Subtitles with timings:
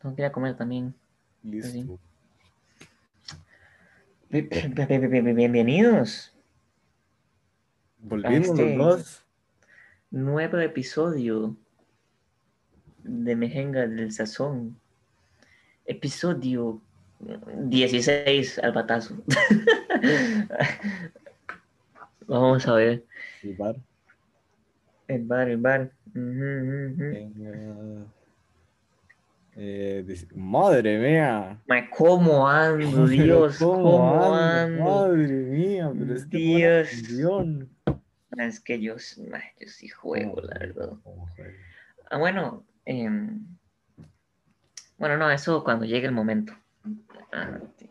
[0.00, 0.94] tengo que ir a comer también.
[1.42, 1.98] Listo.
[4.30, 6.32] Bienvenidos.
[7.98, 9.24] Volvimos este- los dos.
[10.10, 11.56] Nuevo episodio
[13.04, 14.78] de Mejenga del Sazón.
[15.84, 16.80] Episodio
[17.64, 19.16] 16 al batazo.
[22.26, 23.04] Vamos a ver.
[23.42, 23.76] El bar.
[25.08, 25.92] El bar, el bar.
[26.14, 27.04] Ujú, ujú, ujú.
[27.12, 28.06] Venga.
[29.62, 31.60] Eh, madre mía.
[31.94, 33.58] ¿Cómo ando, Dios?
[33.58, 34.82] ¿Cómo, ando?
[34.82, 37.68] Madre mía, pero es que Dios.
[38.38, 40.92] Es que yo, yo sí juego, ¿Cómo la verdad.
[42.08, 43.44] Ah, bueno, em,
[44.96, 46.54] bueno, no, eso cuando llegue el momento.
[47.30, 47.90] Ah, sí.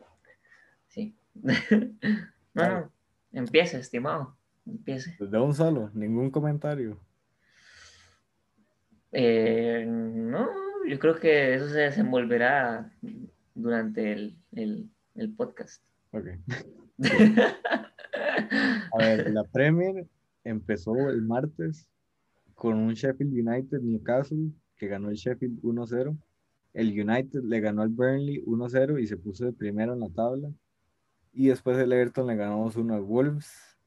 [0.87, 1.15] sí.
[2.55, 2.91] no, no,
[3.31, 5.15] empiece, estimado, empiece.
[5.19, 6.99] De un solo, ningún comentario.
[9.11, 12.91] Eh, no, yo creo que eso se desenvolverá
[13.53, 15.83] durante el, el, el podcast.
[16.11, 16.27] Ok.
[18.91, 20.07] A ver, la Premier
[20.43, 21.87] empezó el martes
[22.55, 26.17] con un Sheffield United Newcastle que ganó el Sheffield 1-0.
[26.73, 30.51] El United le ganó al Burnley 1-0 y se puso de primero en la tabla.
[31.33, 33.77] Y después el Everton le ganó 2-1 al Wolves.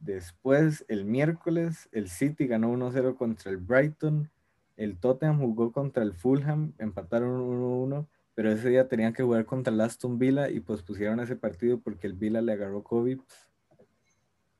[0.00, 4.30] Después, el miércoles, el City ganó 1-0 contra el Brighton.
[4.76, 9.72] El Tottenham jugó contra el Fulham, empataron 1-1 pero ese día tenían que jugar contra
[9.72, 13.20] el Aston Villa y pues pusieron ese partido porque el Villa le agarró COVID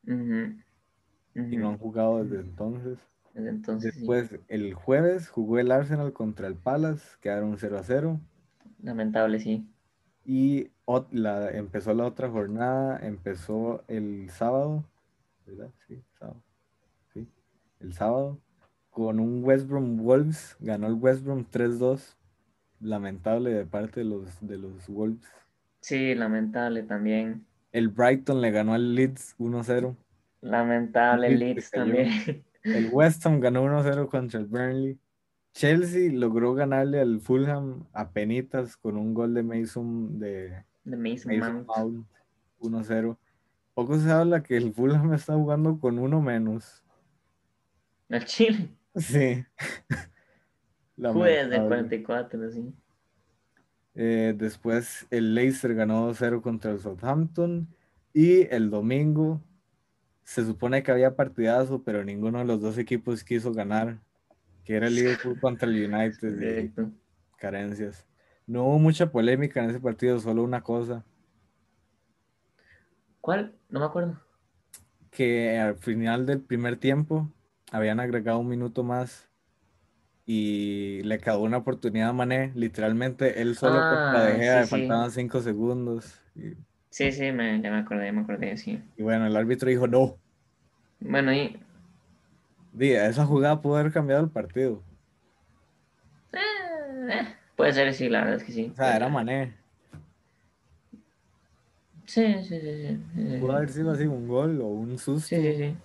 [0.06, 2.98] y no han jugado desde entonces.
[3.32, 7.82] Desde Entonces, sí, Después, el jueves jugó el Arsenal contra el Palace, quedaron 0 a
[7.82, 8.20] 0
[8.80, 9.66] lamentable, sí.
[10.24, 10.70] y
[11.10, 14.84] la, empezó la otra jornada, empezó el sábado,
[15.46, 15.70] ¿verdad?
[15.88, 16.42] Sí, sábado.
[17.12, 17.26] Sí,
[17.80, 18.38] el sábado
[18.94, 22.14] con un West Brom Wolves, ganó el West Brom 3-2,
[22.80, 25.26] lamentable de parte de los, de los Wolves.
[25.80, 27.44] Sí, lamentable también.
[27.72, 29.96] El Brighton le ganó al Leeds 1-0.
[30.42, 32.44] Lamentable Leeds también.
[32.62, 34.98] El West Ham ganó 1-0 contra el Burnley.
[35.52, 41.36] Chelsea logró ganarle al Fulham a penitas con un gol de Mason de De Mason
[41.36, 42.06] Mason Mount.
[42.60, 43.16] Mount 1-0.
[43.74, 46.84] Poco se habla que el Fulham está jugando con uno menos.
[48.08, 48.68] El Chile.
[48.96, 49.44] Sí.
[50.96, 52.04] Juez del Lamentable.
[52.04, 52.74] 44, sí.
[53.96, 57.68] Eh, después el Leicester ganó 2-0 contra el Southampton.
[58.12, 59.40] Y el domingo
[60.22, 63.98] se supone que había partidazo, pero ninguno de los dos equipos quiso ganar.
[64.64, 66.70] Que era el Liverpool contra el United.
[67.36, 68.06] carencias.
[68.46, 71.04] No hubo mucha polémica en ese partido, solo una cosa.
[73.20, 73.54] ¿Cuál?
[73.68, 74.20] No me acuerdo.
[75.10, 77.30] Que al final del primer tiempo
[77.74, 79.28] habían agregado un minuto más
[80.26, 82.52] y le quedó una oportunidad a Mané.
[82.54, 84.70] Literalmente él solo Ah, contra De Gea, sí, le sí.
[84.70, 86.20] faltaban cinco segundos.
[86.34, 86.54] Y,
[86.90, 88.80] Sí, sí, me, ya me acordé, me acordé, sí.
[88.96, 90.16] y bueno, el árbitro dijo no.
[91.00, 91.56] Bueno, y
[92.72, 94.82] Di, esa jugada pudo haber cambiado el partido.
[96.32, 96.38] eh,
[97.10, 98.70] eh, puede ser, sí, la verdad es que sí.
[98.72, 99.54] O sea, era Mané.
[102.06, 102.98] Sí, sí, sí, sí.
[103.14, 105.26] sí, Pudo haber sido así un gol o un susto.
[105.28, 105.76] Sí, sí, sí.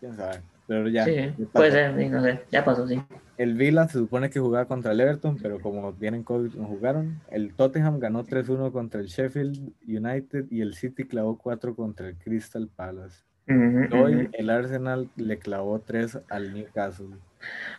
[0.00, 0.42] Quién sabe.
[0.66, 1.04] Pero ya.
[1.04, 2.42] Sí, ya puede ser, sí, no sé.
[2.50, 3.00] Ya pasó, sí.
[3.38, 7.20] El Villa se supone que jugaba contra el Everton, pero como vienen COVID no jugaron.
[7.30, 12.16] El Tottenham ganó 3-1 contra el Sheffield United y el City clavó 4 contra el
[12.16, 13.22] Crystal Palace.
[13.48, 17.16] Hoy el Arsenal le clavó 3 al Newcastle.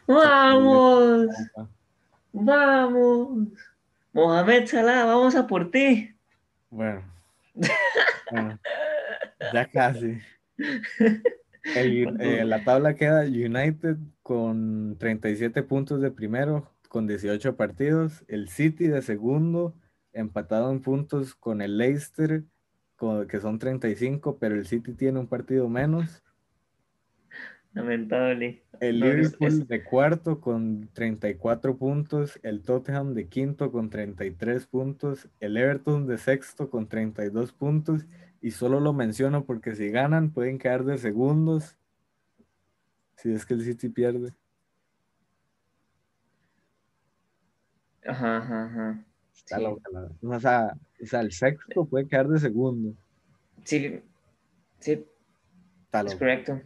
[0.08, 1.28] ¡Vamos!
[2.32, 3.50] ¡Vamos!
[4.14, 6.16] Mohamed Salah, vamos a por ti.
[6.70, 7.04] Bueno,
[8.32, 8.60] bueno,
[9.54, 10.18] ya casi.
[11.76, 18.24] El- eh, la tabla queda United con 37 puntos de primero, con 18 partidos.
[18.28, 19.76] El City de segundo,
[20.14, 22.44] empatado en puntos con el Leicester,
[22.96, 26.24] con- que son 35, pero el City tiene un partido menos.
[27.74, 28.64] Lamentable.
[28.80, 34.66] El No, Liverpool es- de cuarto con 34 puntos, el Tottenham de quinto con 33
[34.66, 38.08] puntos, el Everton de sexto con 32 puntos,
[38.42, 41.78] y solo lo menciono porque si ganan pueden quedar de segundos,
[43.18, 44.34] si es que el City pierde.
[48.06, 49.06] Ajá, ajá, ajá.
[49.36, 49.64] Está Sí.
[49.64, 52.94] loca la- O sea, o sea, el sexto puede quedar de segundo.
[53.64, 54.02] Sí,
[54.80, 55.06] sí,
[55.86, 56.62] Está es correcto.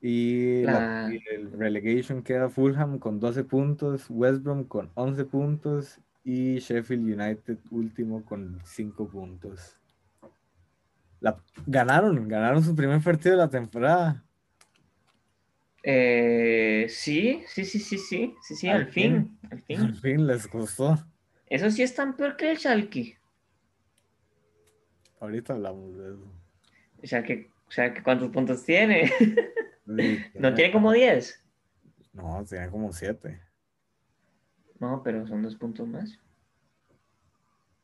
[0.00, 5.24] Y la- La- y el relegation queda Fulham con 12 puntos, West Brom con 11
[5.24, 9.76] puntos y Sheffield United último con 5 puntos.
[11.20, 14.22] La, ganaron, ganaron su primer partido de la temporada.
[15.82, 19.94] Eh, sí, sí, sí, sí, sí, sí, sí, Al al fin, Al Al fin.
[19.94, 20.98] fin les costó.
[21.46, 23.18] Eso sí es tan peor que el Schalke.
[25.20, 26.32] Ahorita hablamos de eso.
[27.02, 29.06] El Schalke, Schalke, ¿cuántos puntos tiene?
[29.08, 29.44] Sí,
[30.34, 31.44] ¿No tiene como 10?
[32.12, 33.40] No, tiene como 7.
[34.80, 36.18] No, pero son dos puntos más.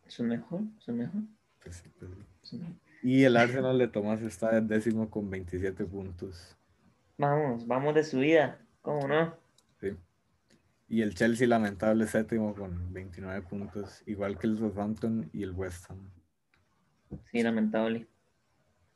[0.06, 1.23] Eso es mejor, eso es mejor.
[1.62, 2.11] Pues sí, pues
[2.43, 2.61] sí.
[3.02, 6.56] Y el Arsenal de Tomás está en décimo con 27 puntos.
[7.19, 8.60] Vamos, vamos de subida.
[8.81, 9.34] ¿Cómo no?
[9.81, 9.96] Sí.
[10.88, 15.90] Y el Chelsea, lamentable, séptimo con 29 puntos, igual que el Southampton y el West
[15.90, 16.10] Ham.
[17.31, 18.06] Sí, lamentable.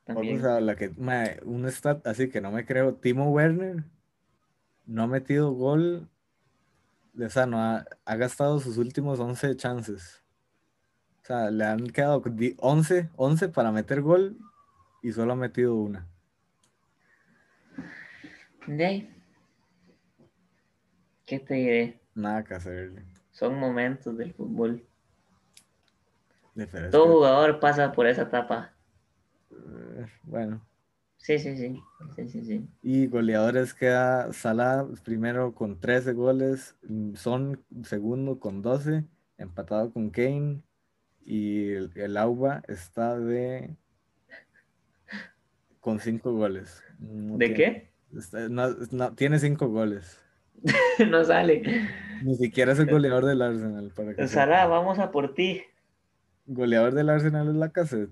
[0.05, 0.41] También.
[0.41, 2.95] Vamos a la que, mae, un stat así que no me creo.
[2.95, 3.85] Timo Werner
[4.87, 6.09] no ha metido gol.
[7.19, 10.23] O sea, no ha, ha gastado sus últimos 11 chances.
[11.27, 14.39] O sea, le han quedado di- 11, 11 para meter gol
[15.03, 16.07] y solo ha metido una.
[18.69, 19.11] De.
[21.25, 22.01] ¿Qué te diré?
[22.15, 23.03] Nada que hacerle.
[23.33, 24.87] Son momentos del fútbol.
[26.93, 28.73] Todo jugador pasa por esa etapa.
[29.51, 30.65] eh, bueno.
[31.17, 31.83] Sí, sí, sí.
[32.15, 32.69] Sí, sí, sí.
[32.83, 39.05] Y goleadores queda Salah primero con 13 goles, mm, Son segundo con 12,
[39.39, 40.63] empatado con Kane.
[41.29, 43.75] Y el, el Auba está de
[45.81, 46.83] con 5 goles.
[47.01, 47.91] No ¿De tiene- qué?
[48.19, 50.23] está- no- no, tiene 5 goles.
[51.11, 51.63] no sale.
[52.23, 53.93] Ni siquiera es el goleador del Arsenal.
[53.95, 55.63] Para que Sara, vamos a por ti.
[56.47, 58.11] Goleador del Arsenal es la cassette.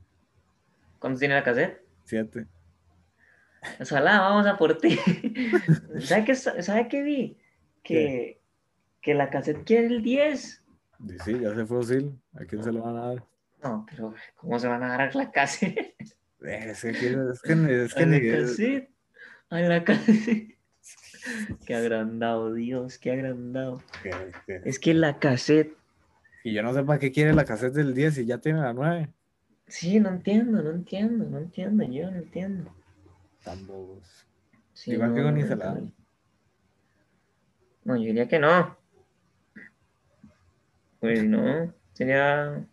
[0.98, 1.80] ¿Cuántos tiene la cassette?
[2.04, 2.46] 7.
[3.82, 4.98] Salah, vamos a por ti.
[6.00, 7.38] ¿Sabe qué, sabe qué vi?
[7.84, 8.40] Que,
[9.00, 10.63] que la cassette quiere el 10.
[11.24, 12.18] Sí, ya se fue Osil.
[12.34, 13.24] ¿A quién se lo van a dar?
[13.62, 15.94] No, pero ¿cómo se van a dar a la cassette?
[16.44, 16.98] Eh, Es que, es
[17.42, 18.90] que, es que a la ni- cassette.
[19.50, 20.58] A la cassette.
[21.64, 23.82] Qué agrandado, Dios, qué agrandado.
[24.02, 24.10] que-
[24.46, 25.74] que- Es que la cassette.
[26.42, 28.74] Y yo no sé para qué quiere la cassette del 10 y ya tiene la
[28.74, 29.08] 9.
[29.66, 32.70] Sí, no entiendo, no entiendo, no entiendo, yo no entiendo.
[33.42, 34.26] Tan bobos.
[34.74, 35.92] Sí, Igual que no, con no, no.
[37.84, 38.76] No, yo diría que no.
[41.04, 42.64] Pues no, sería,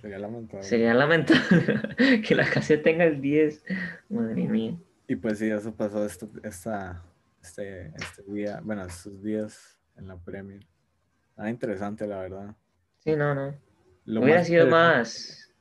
[0.00, 0.62] Sería lamentable.
[0.62, 1.80] sería lamentable
[2.26, 3.64] que la cassette tenga el 10.
[4.10, 4.76] Madre mía.
[5.08, 7.02] Y pues sí, eso pasó esto, esta,
[7.42, 10.66] este, este día, bueno, estos días en la Premier.
[11.36, 12.54] Nada interesante, la verdad.
[12.98, 13.54] Sí, no, no.
[14.04, 15.54] Lo Hubiera más sido más,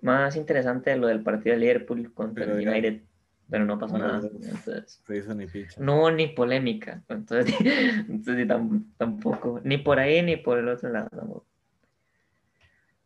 [0.00, 3.02] más interesante lo del partido de Liverpool contra Pero el United,
[3.50, 4.20] pero no pasó No, nada.
[4.20, 4.26] no.
[4.28, 5.46] Entonces, Se hizo ni
[5.78, 7.02] no hubo ni polémica.
[7.08, 7.54] Entonces,
[8.08, 8.48] entonces
[8.96, 9.60] tampoco.
[9.64, 11.08] Ni por ahí ni por el otro lado.
[11.10, 11.46] tampoco.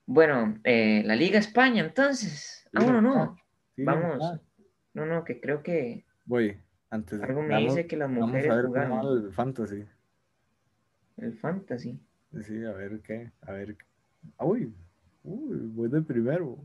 [0.06, 2.68] Bueno, eh, la Liga España, entonces.
[2.74, 3.36] Ah, bueno, no.
[3.76, 4.18] Sí, Vamos.
[4.94, 6.58] No, no, que creo que voy,
[6.90, 9.24] antes de- algo me vamos- dice que las Vamos mujeres a ver cómo va jugaron
[9.26, 9.84] el fantasy.
[11.16, 11.98] el fantasy.
[12.42, 13.76] Sí, a ver qué, a ver.
[14.38, 14.74] Uy,
[15.24, 16.58] uy, voy de primero.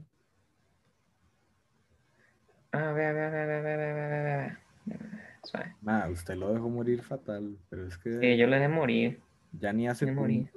[2.71, 4.57] Ah, a ver, a ver, a ver, a ver, a ver, a ver.
[5.43, 5.75] Suave.
[5.81, 6.11] Nah, eh.
[6.11, 8.19] usted lo dejó morir fatal, pero es que.
[8.19, 9.19] Sí, yo lo dejé morir.
[9.53, 10.49] Ya ni hace morir.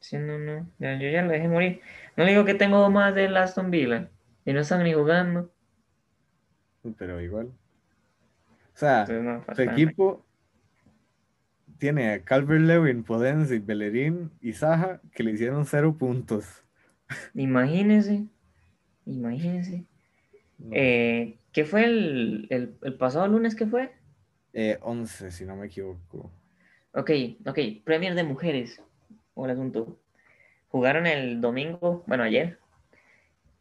[0.00, 0.70] Sí, no, no.
[0.78, 1.80] Yo ya lo dejé morir.
[2.16, 4.10] No digo que tengo más de Aston Villa.
[4.44, 5.50] Y no están ni jugando.
[6.96, 7.46] Pero igual.
[7.46, 10.24] O sea, pues no, su equipo
[11.78, 16.64] tiene a Calvert Lewin, Podense, Bellerín y Saja que le hicieron cero puntos.
[17.34, 18.26] Imagínense.
[19.06, 19.84] Imagínense.
[20.72, 23.92] Eh, ¿qué fue el, el, el pasado lunes que fue?
[24.52, 26.32] eh, 11, si no me equivoco.
[26.92, 27.10] Ok,
[27.46, 27.58] ok.
[27.84, 28.82] Premier de mujeres.
[29.34, 30.00] Hola, asunto.
[30.68, 32.58] Jugaron el domingo, bueno, ayer.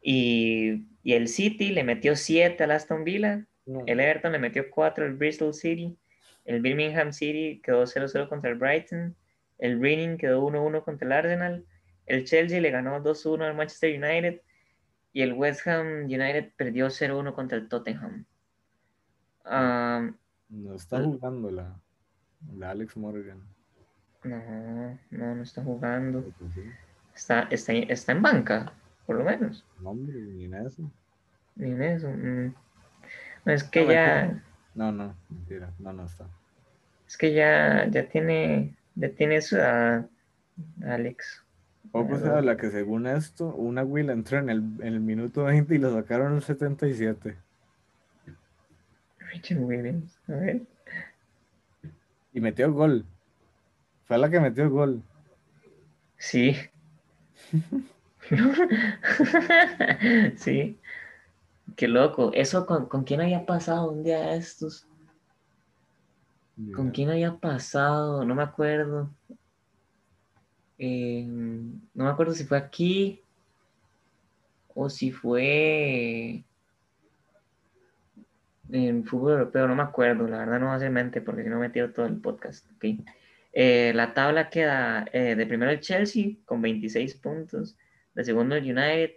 [0.01, 3.45] Y, y el City le metió 7 al Aston Villa.
[3.65, 5.97] No, El Everton le metió 4 al Bristol City.
[6.45, 9.15] El Birmingham City quedó 0-0 contra el Brighton.
[9.59, 11.65] El Reading quedó 1-1 contra el Arsenal.
[12.05, 14.41] El Chelsea le ganó 2-1 al Manchester United.
[15.13, 18.25] Y el West Ham United perdió 0-1 contra el Tottenham.
[19.45, 20.09] Ah,
[20.49, 21.79] no está jugando la,
[22.55, 23.41] la Alex Morgan.
[24.23, 26.23] no, no, no está jugando.
[26.37, 26.51] Pues
[27.15, 28.71] Está, está, está en banca,
[29.05, 29.65] por lo menos.
[29.81, 30.91] no, hombre, ni en eso.
[31.55, 32.09] Ni en eso.
[32.09, 32.53] mm.
[33.45, 34.43] No, es que No ya,
[34.75, 36.27] No, no, mentira, no, no está.
[37.07, 40.07] es que ya, ya tiene, ya tiene su edad,
[40.85, 41.43] Alex.
[41.91, 42.37] Poco se Claro.
[42.37, 45.93] habla que según esto, una Will entró en el, en el minuto 20 y lo
[45.93, 47.37] sacaron en el 77.
[49.31, 50.61] Richard Williams, a ver.
[52.33, 53.05] Y metió gol.
[54.05, 55.01] Fue la que metió gol.
[56.17, 56.55] Sí.
[60.37, 60.77] sí.
[61.75, 62.31] Qué loco.
[62.33, 64.87] Eso con, con quién había pasado un día de estos.
[66.75, 68.25] ¿Con quién había pasado?
[68.25, 69.09] No me acuerdo.
[70.77, 73.21] Eh, no me acuerdo si fue aquí
[74.73, 76.43] o si fue
[78.69, 81.49] en fútbol europeo, no me acuerdo, la verdad no va a ser mente porque si
[81.49, 82.69] no me tiro todo el podcast.
[82.75, 83.03] Okay.
[83.53, 87.77] Eh, la tabla queda eh, de primero el Chelsea con 26 puntos,
[88.13, 89.11] de segundo el United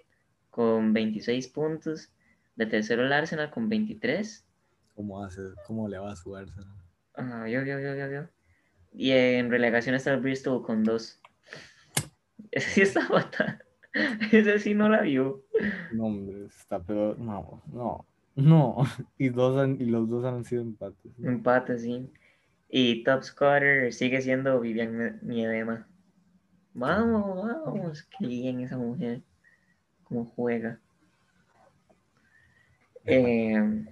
[0.50, 2.10] con 26 puntos,
[2.56, 4.46] de tercero el Arsenal con 23.
[4.94, 6.74] ¿Cómo, hace, cómo le va a su Arsenal?
[7.14, 8.22] Ah, yo, yo, yo, yo, yo.
[8.92, 11.20] Y en relegación está el Bristol con 2.
[12.50, 13.62] Ese sí está fatal.
[14.30, 15.42] Ese sí no la vio.
[15.92, 17.18] No, hombre, está peor.
[17.18, 18.06] No, no.
[18.36, 18.76] No,
[19.18, 21.12] y, dos y los dos han sido empates.
[21.22, 22.10] Empates, sí.
[22.68, 25.88] Y top scorer sigue siendo Vivian Miedema.
[26.72, 29.22] Vamos, vamos, qué bien esa mujer.
[30.04, 30.78] Cómo juega.
[33.04, 33.84] Eh,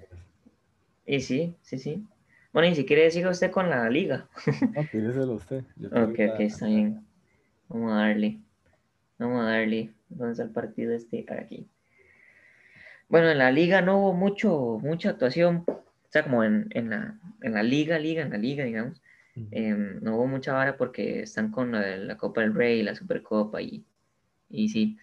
[1.07, 2.07] y sí, sí, sí.
[2.52, 4.28] Bueno, y si quiere siga usted con la liga.
[4.75, 5.64] No, usted.
[5.87, 7.08] ok, ok, está bien.
[7.68, 8.38] Vamos a darle.
[9.18, 9.92] Vamos a darle.
[10.08, 11.25] ¿Dónde está el partido este?
[11.28, 11.66] Aquí.
[13.08, 17.98] Bueno, en la liga no hubo mucho, mucha actuación, o sea, como en, la, liga,
[17.98, 19.00] liga, en la liga, digamos.
[19.50, 23.84] Em, no hubo mucha vara porque están con la, Copa del Rey, la Supercopa y,
[24.50, 24.98] y sí.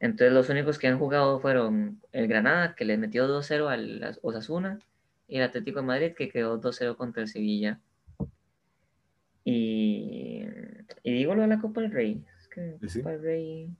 [0.00, 4.78] Entonces los únicos que han jugado fueron el Granada, que le metió 2-0 al Osasuna,
[5.26, 7.80] y el Atlético de Madrid, que quedó 2-0 contra el Sevilla.
[9.44, 10.27] Y,
[11.02, 12.24] y digo lo de la Copa del Rey.
[12.38, 13.70] Es que Copa del Rey...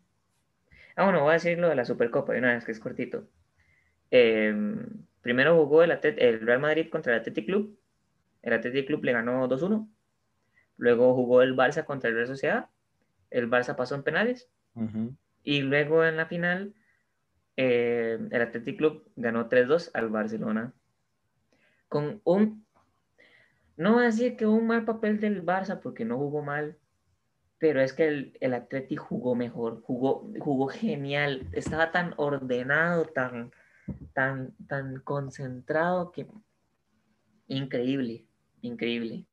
[0.96, 3.28] Ah, bueno, voy a decir lo de la Supercopa de una vez, que es cortito.
[4.10, 4.84] Em,
[5.22, 7.78] primero jugó el, el, Real Madrid contra el Athletic Club.
[8.42, 9.88] El Athletic Club le ganó 2-1.
[10.76, 12.66] Luego jugó el Barça contra el Real Sociedad.
[13.30, 14.48] El Barça pasó en penales.
[15.42, 16.74] Y luego en la final,
[17.56, 20.72] eh, el Athletic Club ganó 3-2 al Barcelona.
[21.88, 22.64] Con un.
[23.76, 26.76] No voy a decir que un mal papel del Barça porque no jugó mal,
[27.58, 33.52] pero es que el, el Athletic jugó mejor, jugó, jugó genial, estaba tan ordenado, tan,
[34.12, 36.26] tan, tan concentrado que
[37.48, 38.26] increíble,
[38.62, 39.26] increíble.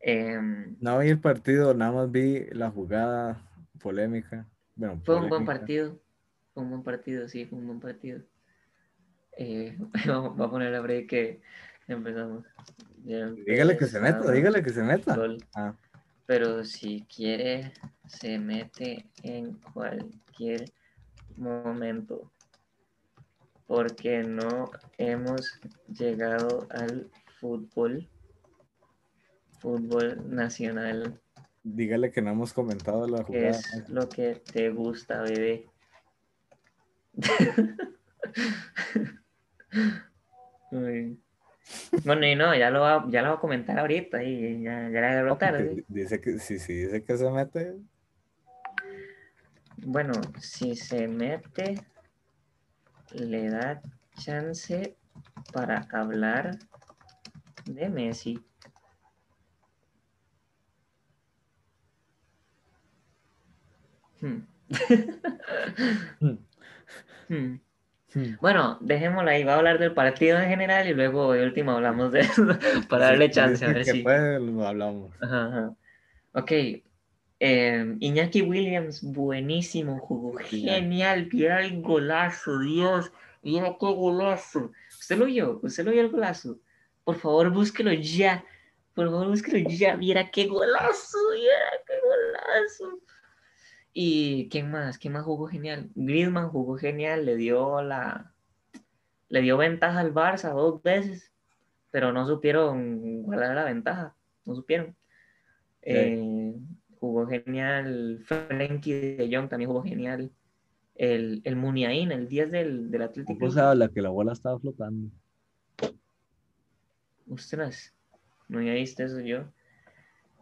[0.00, 3.40] Em, no vi el partido, nada más vi la jugada
[3.80, 4.46] polémica.
[5.04, 5.98] fue un buen partido,
[6.52, 8.20] fue un buen partido, sí, fue un buen partido.
[9.38, 9.78] Eh,
[10.36, 11.40] voy a poner la break que
[11.88, 12.44] empezamos.
[13.04, 15.16] dígale que se meta, dígale que se meta.
[15.54, 15.74] Ah.
[16.32, 17.74] Pero si quiere,
[18.06, 20.72] se mete en cualquier
[21.36, 22.32] momento
[23.66, 28.08] porque no hemos llegado al fútbol,
[29.60, 31.20] fútbol nacional.
[31.62, 33.50] Dígale que no hemos comentado la jugada.
[33.50, 35.66] ¿Qué es lo que te gusta, bebé?
[42.04, 45.00] Bueno, y no, ya lo, va, ya lo voy a comentar ahorita y ya, ya
[45.00, 47.76] la voy a Dice que, si, si dice que se mete.
[49.84, 51.74] Bueno, si se mete,
[53.12, 53.80] le da
[54.18, 54.96] chance
[55.52, 56.58] para hablar
[57.64, 58.44] de Messi.
[64.20, 64.46] Hmm.
[67.28, 67.56] Hmm.
[68.14, 68.36] Hmm.
[68.40, 69.44] Bueno, dejémoslo ahí.
[69.44, 72.46] Va a hablar del partido en general y luego de último hablamos de eso
[72.88, 73.64] para darle chance.
[73.64, 74.02] A ver si.
[74.02, 75.12] lo hablamos.
[76.32, 76.52] Ok.
[77.44, 83.10] Eh, Iñaki Williams, buenísimo, jugó genial, mira el golazo, Dios,
[83.42, 84.70] mira qué golazo.
[84.88, 85.58] ¿Usted lo vio?
[85.60, 86.60] ¿Usted lo vio el golazo?
[87.02, 88.44] Por favor, búsquelo ya.
[88.94, 89.96] Por favor, búsquelo ya.
[89.96, 91.54] Mira qué golazo, mira
[91.84, 93.00] qué golazo.
[93.92, 94.98] ¿Y quién más?
[94.98, 95.90] ¿Quién más jugó genial?
[95.94, 98.32] Griezmann jugó genial, le dio la
[99.32, 101.32] le dio ventaja al Barça dos veces,
[101.90, 104.94] pero no supieron guardar la ventaja, no supieron.
[105.80, 106.54] Eh,
[107.00, 108.20] jugó genial.
[108.26, 110.30] Frankie de Jong también jugó genial.
[110.94, 113.38] El, el Muniain, el 10 del, del Atlético.
[113.38, 115.10] ¿Cómo se habla que la bola estaba flotando?
[117.30, 117.94] Ostras,
[118.48, 119.44] no había visto eso yo.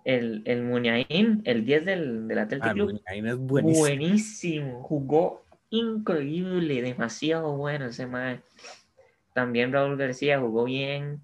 [0.04, 2.68] El, el Muniain, el 10 del, del Atlético.
[2.70, 3.86] Ah, Muniain es buenísimo.
[3.86, 8.42] Buenísimo, jugó increíble, demasiado bueno ese man.
[9.34, 11.22] También Raúl García jugó bien.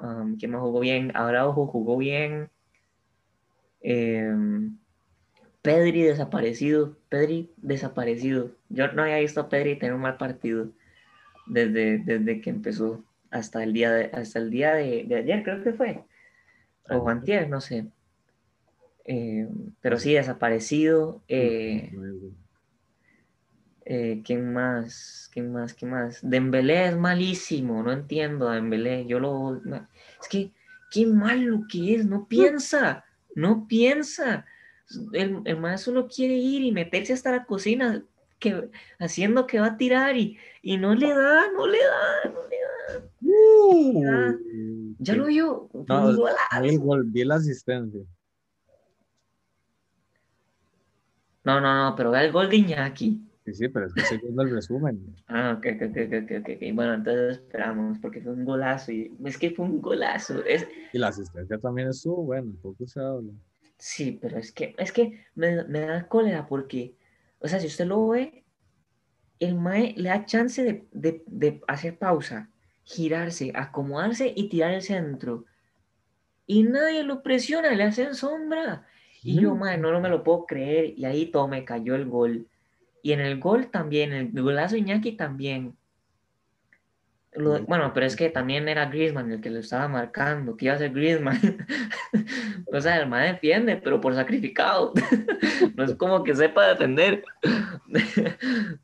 [0.00, 1.12] Um, ¿Quién más jugó bien?
[1.14, 2.50] Araujo jugó bien.
[3.80, 4.78] Em,
[5.62, 8.50] Pedri desaparecido, Pedri desaparecido.
[8.68, 10.70] Yo no había visto a Pedri tener un mal partido
[11.46, 15.72] desde, desde que empezó hasta el día de, hasta el día de, ayer, creo que
[15.72, 16.04] fue.
[16.90, 17.86] O antier, no sé.
[19.04, 21.22] Em, pero sí, desaparecido.
[21.28, 21.92] Eh,
[23.84, 25.30] eh, ¿Quién más?
[25.32, 25.74] ¿Quién más?
[25.74, 26.18] ¿Quién más?
[26.22, 29.06] Dembélé es malísimo, no entiendo a Dembélé.
[29.06, 29.60] Yo lo...
[30.20, 30.52] Es que,
[30.90, 34.46] qué malo que es, no piensa no piensa.
[35.12, 38.04] el, el maestro solo quiere ir y meterse hasta la cocina,
[38.38, 42.48] que, haciendo que va a tirar y, y no le da, no le da, no
[42.48, 43.06] le da.
[43.54, 45.68] Uh, Ya lo vio.
[45.88, 46.10] No,
[46.62, 48.00] el gol, vi la asistencia.
[51.44, 53.20] No, no, no, pero vea el gol de Iñaki.
[53.44, 55.16] Sí, sí, pero es que estoy viendo el resumen.
[55.26, 56.74] Ah, ok, ok, ok, ok, ok, ok.
[56.74, 58.92] Bueno, entonces esperamos, porque fue un golazo.
[58.92, 60.44] Y es que fue un golazo.
[60.44, 63.32] Es, Y la asistencia también estuvo bueno, poco se habla.
[63.78, 66.94] sí, pero es que, es que me, me da cólera porque,
[67.40, 68.44] o sea, si usted lo ve,
[69.40, 72.48] el Mae le da chance de, de, de hacer pausa,
[72.84, 75.44] girarse, acomodarse y tirar el centro.
[76.46, 78.86] Y nadie lo presiona, le hacen sombra.
[79.22, 80.94] Y yo, mae, no, no me lo puedo creer.
[80.96, 82.48] Y ahí todo me cayó el gol.
[83.02, 85.76] Y en el gol también, el golazo Iñaki también.
[87.34, 90.74] Lo- bueno, pero es que también era Griezmann el que lo estaba marcando, que iba
[90.74, 91.38] a ser Griezmann.
[92.72, 94.92] o sea, el mae defiende, pero por sacrificado.
[95.76, 97.24] no es como que sepa defender.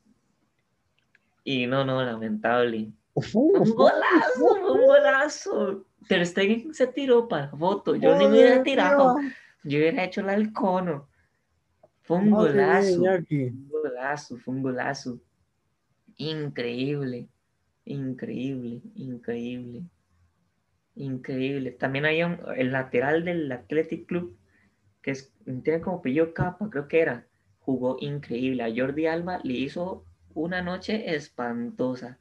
[1.44, 2.92] y no, no, lamentable.
[3.20, 5.86] Fue un golazo, fue un golazo.
[6.08, 7.94] Ter Stegen se tiró para la foto.
[7.96, 9.16] Yo ni me hubiera tirado.
[9.64, 11.08] Yo hubiera hecho la del cono.
[12.02, 13.02] Fue un mía, golazo.
[13.02, 15.20] Un golazo, fue un golazo.
[16.16, 17.28] Increíble,
[17.84, 19.82] increíble, increíble,
[20.94, 21.70] increíble.
[21.72, 24.36] También hay un, el lateral del Athletic Club,
[25.02, 25.32] que es,
[25.62, 27.26] tiene como pillo capa, creo que era,
[27.58, 28.62] jugó increíble.
[28.62, 32.18] A Jordi Alba le hizo una noche espantosa.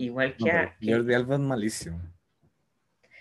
[0.00, 0.76] Igual que a...
[0.78, 2.00] que- Jordi Alba es malísimo.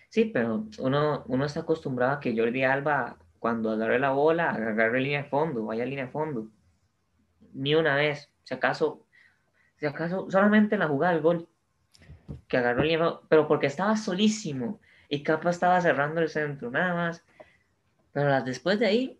[0.10, 5.02] Sí, pero uno, uno está acostumbrado a que Jordi Alba, cuando agarre la bola, agarre
[5.02, 6.48] línea de fondo, vaya a línea de fondo.
[7.54, 8.32] Ni una vez.
[8.44, 9.06] Si acaso,
[9.78, 11.48] si acaso, solamente en la jugada del gol.
[12.48, 14.80] Que agarró línea de fondo, pero porque estaba solísimo.
[15.10, 17.24] Y Capa estaba cerrando el centro, nada más.
[18.14, 19.20] Pero las después de ahí,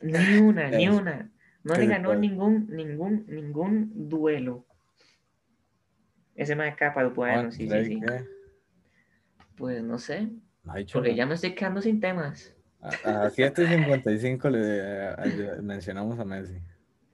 [0.00, 1.30] ni una, ni una.
[1.62, 4.66] No le ganó ningún, ningún, ningún duelo.
[6.34, 8.00] Ese más de Capa, bueno, sí, sí, ¿crees sí.
[8.00, 8.24] que?
[9.56, 10.28] Pues no sé.
[10.64, 11.14] No Porque nada.
[11.14, 12.54] ya me estoy quedando sin temas.
[12.80, 16.58] A, a 7.55 le mencionamos a Messi.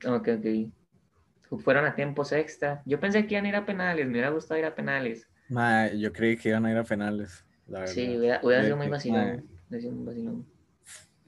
[0.07, 1.61] Ok, ok.
[1.61, 2.83] Fueron a tiempos extra.
[2.87, 4.07] Yo pensé que iban a ir a penales.
[4.07, 5.29] Me hubiera gustado ir a penales.
[5.49, 7.93] Ma, yo creí que iban a ir a penales, la verdad.
[7.93, 9.45] Sí, hubiera, hubiera sido muy vacilón.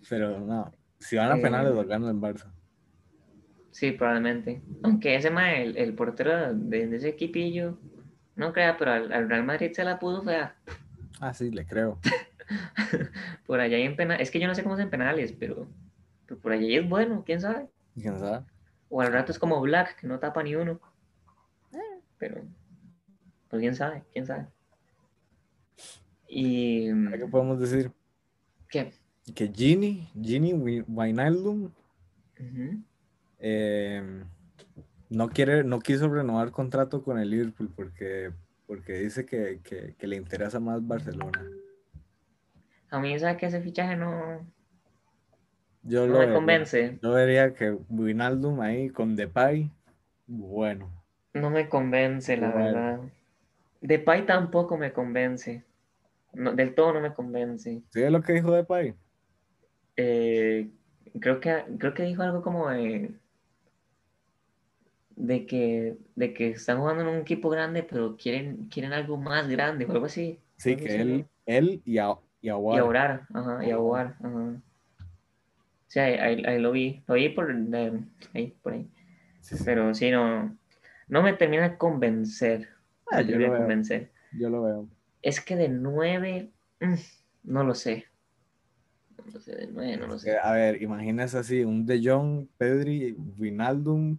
[0.09, 2.53] Pero no, si van a Eh, penales lo ganan en Barça.
[3.73, 4.63] Sí, probablemente.
[4.85, 7.79] Aunque ese mae, el, el portero de, de ese equipillo,
[8.37, 10.55] no crea, pero al, al Real Madrid se la pudo fea.
[11.21, 11.99] Ah, sí, le creo.
[13.47, 14.23] Por allá hay en penales.
[14.29, 15.67] Es que yo no sé cómo es en penales, pero,
[16.27, 17.69] pero por allá es bueno, quién sabe.
[17.95, 18.45] ¿Quién sabe?
[18.89, 20.81] O al rato es como Black, que no tapa ni uno.
[22.19, 22.43] Pero,
[23.49, 24.47] pues quién sabe, quién sabe.
[26.29, 26.87] Y.
[27.11, 27.91] ¿Qué podemos decir?
[28.69, 28.93] ¿Qué?
[29.35, 30.09] Que Gini
[30.55, 31.71] Wi- Wijnaldum,
[32.41, 32.83] Ujú.
[33.45, 34.23] Eh,
[35.11, 38.31] no quiere, no quiso renovar contrato con el Liverpool porque,
[38.67, 41.45] porque dice que, que- que le interesa más Barcelona.
[42.91, 44.47] A mí, ¿sabe que ese fichaje no,
[45.83, 46.99] Yo no lo me vería- convence?
[47.03, 49.71] Yo vería que Wijnaldum ahí con Depay,
[50.27, 50.91] bueno.
[51.35, 52.65] No me convence, la Bueno.
[52.67, 53.01] verdad.
[53.81, 55.65] Depay tampoco me convence.
[56.35, 57.83] No, del todo no me convence.
[57.91, 58.95] ¿Sí es lo que dijo Depay?
[59.97, 60.71] Eh,
[61.21, 63.15] creo que, creo que dijo algo como de,
[65.17, 69.49] de que, de que están jugando en un equipo grande, pero quieren, quieren algo más
[69.49, 70.39] grande o algo así.
[70.57, 72.81] Sí, que él, él y, a, y Y Aguar.
[72.81, 74.63] a orar, ajá, y a orar, ajá.
[75.89, 78.01] Sí, ahí, ahí- ahí lo vi, lo vi por, de-
[78.35, 78.89] ahí, por ahí.
[79.41, 79.63] Sí, sí.
[79.65, 80.57] Pero sí, no,
[81.09, 82.69] no me termina de convencer.
[83.11, 83.59] Ah, me yo lo veo.
[83.59, 84.11] convencer.
[84.39, 84.89] Yo lo veo.
[85.21, 86.95] Es que de nueve, mm,
[87.45, 88.07] no lo sé.
[89.19, 90.39] No lo sé, de nueve, no lo sé.
[90.39, 94.19] A ver, imagínese así, un De Jong, Pedri, Wijnaldum.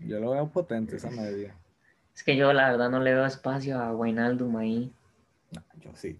[0.00, 1.54] Yo lo veo potente esa media.
[2.14, 4.92] Es que yo la verdad no le veo espacio a Wijnaldum ahí.
[5.52, 6.18] No, yo sí.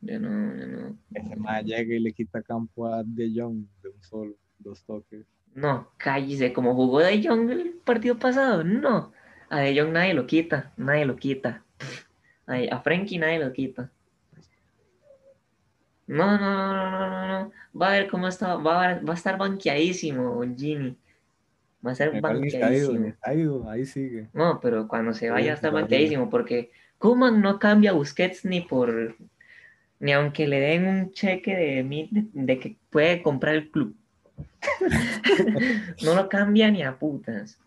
[0.00, 0.96] Yo no, yo no.
[1.14, 5.26] Ese más llega y le quita campo a De Jong de un solo, dos toques.
[5.54, 9.12] No, cállese, como jugó De Jong el partido pasado, no.
[9.48, 11.64] A De Jong nadie lo quita, nadie lo quita.
[12.46, 13.90] A Frenkie nadie lo quita.
[16.06, 17.52] No, no, no, no, no, no, no.
[17.80, 20.96] Va a ver cómo está, va a, va a estar banqueadísimo Gini.
[21.84, 23.14] Va a ser banqueadísimo.
[23.68, 24.28] ahí sigue.
[24.32, 25.80] No, pero cuando se vaya todavía.
[25.80, 29.16] banqueadísimo, porque Koeman no cambia a Busquets ni por
[29.98, 33.94] ni aunque le den un cheque de, mil- de, de que puede comprar el club.
[36.02, 37.58] no lo cambia ni a putas.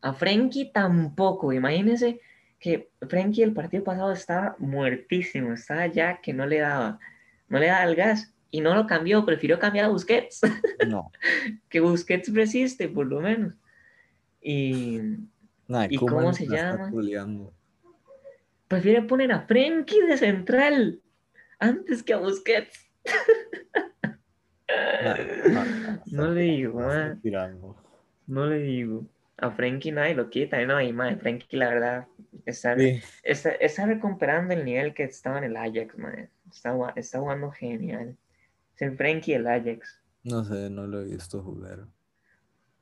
[0.00, 1.52] A Frenkie tampoco.
[1.52, 2.20] Imagínense
[2.58, 6.98] que Frenkie el partido pasado estaba muertísimo, estaba ya que no le daba,
[7.48, 10.40] no le daba el gas y no lo cambió, prefirió cambiar a Busquets.
[10.88, 11.10] No.
[11.68, 13.54] que Busquets resiste, por lo menos.
[14.40, 15.00] Y,
[15.68, 16.90] Nah, ¿Y cómo se llama?
[18.68, 21.00] prefiere poner a Frenkie de central
[21.58, 22.88] antes que a Busquets.
[25.02, 25.16] Nah,
[25.48, 26.80] nah, nah, No le digo.
[28.26, 29.06] No le digo.
[29.38, 32.06] A Frenkie nadie lo quita, no, y madre, Frenkie la verdad
[32.46, 36.30] está, Sí, está, está recuperando el nivel que estaba en el Ajax, madre.
[36.50, 38.16] Está, está jugando genial.
[38.76, 40.00] Es el Frenkie del Ajax.
[40.24, 41.86] no sé, no lo he visto jugar.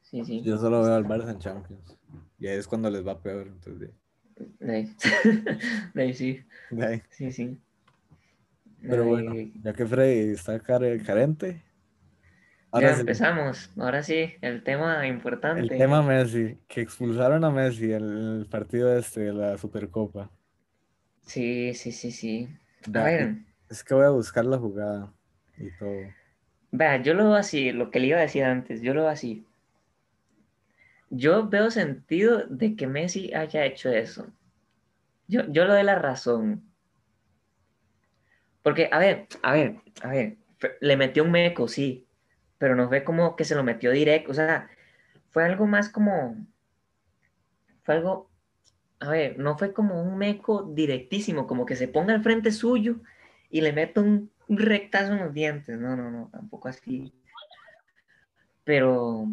[0.02, 0.42] Sí, sí.
[0.42, 1.96] Yo solo veo al Barça en Champions.
[2.38, 3.46] Y ahí es cuando les va peor.
[3.48, 3.90] Entonces,
[4.61, 4.96] De ahí.
[5.94, 7.02] De ahí sí, de ahí.
[7.11, 7.59] sí, sí.
[8.83, 11.62] Pero bueno, ya que Freddy está care- carente,
[12.70, 13.70] ahora ya sí, empezamos.
[13.78, 15.66] Ahora sí, el tema el importante.
[15.78, 20.30] tema Messi, que expulsaron a Messi en el partido este de la Supercopa.
[21.22, 22.48] Sí, sí, sí, sí.
[22.94, 23.37] A ver,
[23.70, 25.11] Es que voy a buscar la jugada
[25.58, 26.00] y todo.
[26.70, 29.10] vea, yo lo veo así, lo que le iba a decir antes, yo lo veo
[29.10, 29.46] así.
[31.10, 34.32] Yo veo sentido de que Messi haya hecho eso.
[35.28, 36.62] Yo, yo le doy la razón.
[38.62, 40.38] Porque, a ver, a ver, a ver,
[40.80, 42.06] le metió un meco, sí,
[42.58, 44.70] pero no fue como que se lo metió directo, o sea,
[45.30, 46.36] fue algo más como,
[47.82, 48.30] fue algo,
[49.00, 52.96] a ver, no fue como un meco directísimo, como que se ponga al frente suyo
[53.50, 57.12] y le meta un, un rectazo en los dientes, no, no, no, tampoco así.
[58.64, 59.26] Pero,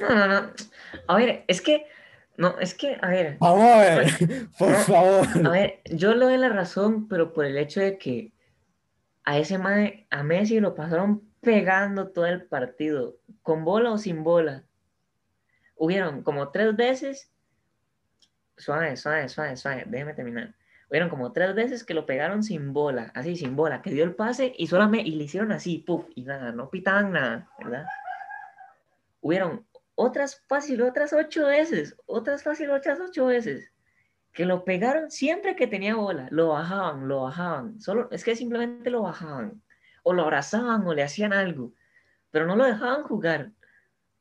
[0.00, 0.52] no, no, no,
[1.08, 1.86] a ver, es que,
[2.36, 4.06] no, es que, a ver, Vamos a ver,
[4.58, 5.26] por No, favor.
[5.46, 8.32] A ver, yo le doy la razón, pero por el hecho de que
[9.24, 14.24] a ese mae, a Messi lo pasaron pegando todo el partido, con bola o sin
[14.24, 14.64] bola.
[15.76, 17.30] Hubieron como tres veces,
[18.56, 20.54] suave, suave, suave, suave, déjeme terminar.
[20.90, 24.14] Hubieron como tres veces que lo pegaron sin bola, así sin bola, que dio el
[24.14, 27.86] pase y solamente, y le hicieron así, puff, y nada, no pitaban nada, ¿verdad?
[29.20, 33.70] Hubieron otras fácil, otras ocho veces, otras fácil, otras ocho veces
[34.32, 38.90] que lo pegaron siempre que tenía bola, lo bajaban, lo bajaban, solo es que simplemente
[38.90, 39.62] lo bajaban,
[40.02, 41.72] o lo abrazaban o le hacían algo,
[42.32, 43.52] pero no lo dejaban jugar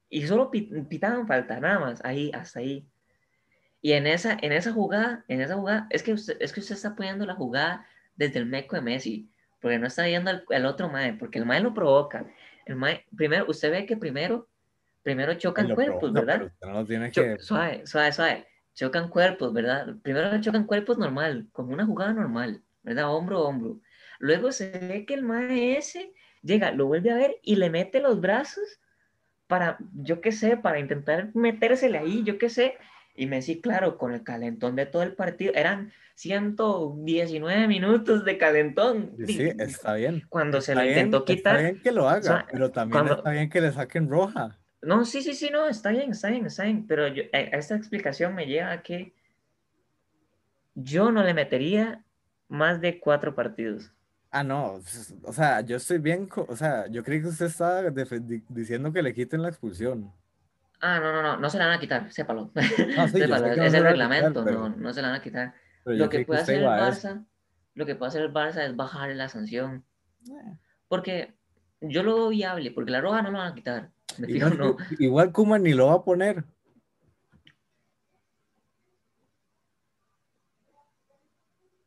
[0.09, 2.87] y solo pi- pitaban falta, nada más, ahí, hasta ahí.
[3.83, 6.75] Y en esa, en esa jugada, en esa jugada, es que usted, es que usted
[6.75, 10.65] está apoyando la jugada desde el meco de Messi, porque no está viendo al, al
[10.65, 12.25] otro mae, porque el mae lo provoca.
[12.65, 14.47] El mae, primero, usted ve que primero,
[15.01, 16.51] primero chocan Lo cuerpos, provoca, ¿verdad?
[16.61, 17.37] pero no tiene que.
[17.39, 18.47] suave, suave, suave.
[18.73, 19.97] Chocan cuerpos, ¿verdad?
[20.01, 23.13] Primero chocan cuerpos normal, como una jugada normal, ¿verdad?
[23.13, 23.81] Hombro a hombro.
[24.17, 27.99] Luego se ve que el mae ese llega, lo vuelve a ver y le mete
[27.99, 28.79] los brazos
[29.47, 32.77] para, yo qué sé, para intentar metérsele ahí, yo qué sé.
[33.15, 39.11] Y Messi, claro, con el calentón de todo el partido, eran 119 minutos de calentón.
[39.25, 40.23] Sí, está bien.
[40.29, 42.71] Cuando se Está lo bien, intentó Está quitar, bien que lo haga, o sea, pero
[42.71, 44.57] también cuando- está bien que le saquen roja.
[44.81, 47.75] No, sí, sí, sí, no, está bien, está bien, está bien, pero yo, a esta
[47.75, 49.13] explicación me lleva a que
[50.75, 52.03] yo no le metería
[52.49, 53.91] más de cuatro partidos.
[54.31, 54.81] Ah, no,
[55.23, 57.83] o sea, yo estoy bien, o sea, yo creí que usted estaba
[58.49, 60.11] diciendo que le quiten la expulsión.
[60.85, 62.51] Ah, no, no, no, no se la van a quitar, sépalo.
[62.53, 62.67] No, sí,
[63.19, 65.23] Sépalo, no es se el la quitar, reglamento, pero- no, no se la van a
[65.23, 65.53] quitar.
[65.85, 66.65] Pero Lo que puede hacer el.
[66.65, 67.25] Barça,
[67.75, 69.85] lo que puede hacer el Barça es bajarle la sanción,
[70.29, 70.57] Eh.
[70.89, 71.35] porque
[71.79, 74.57] yo lo veo viable, porque la roja no lo van a quitar, me fijo, Igual,
[74.57, 74.77] no.
[74.99, 76.43] igual Koeman ni lo va a poner.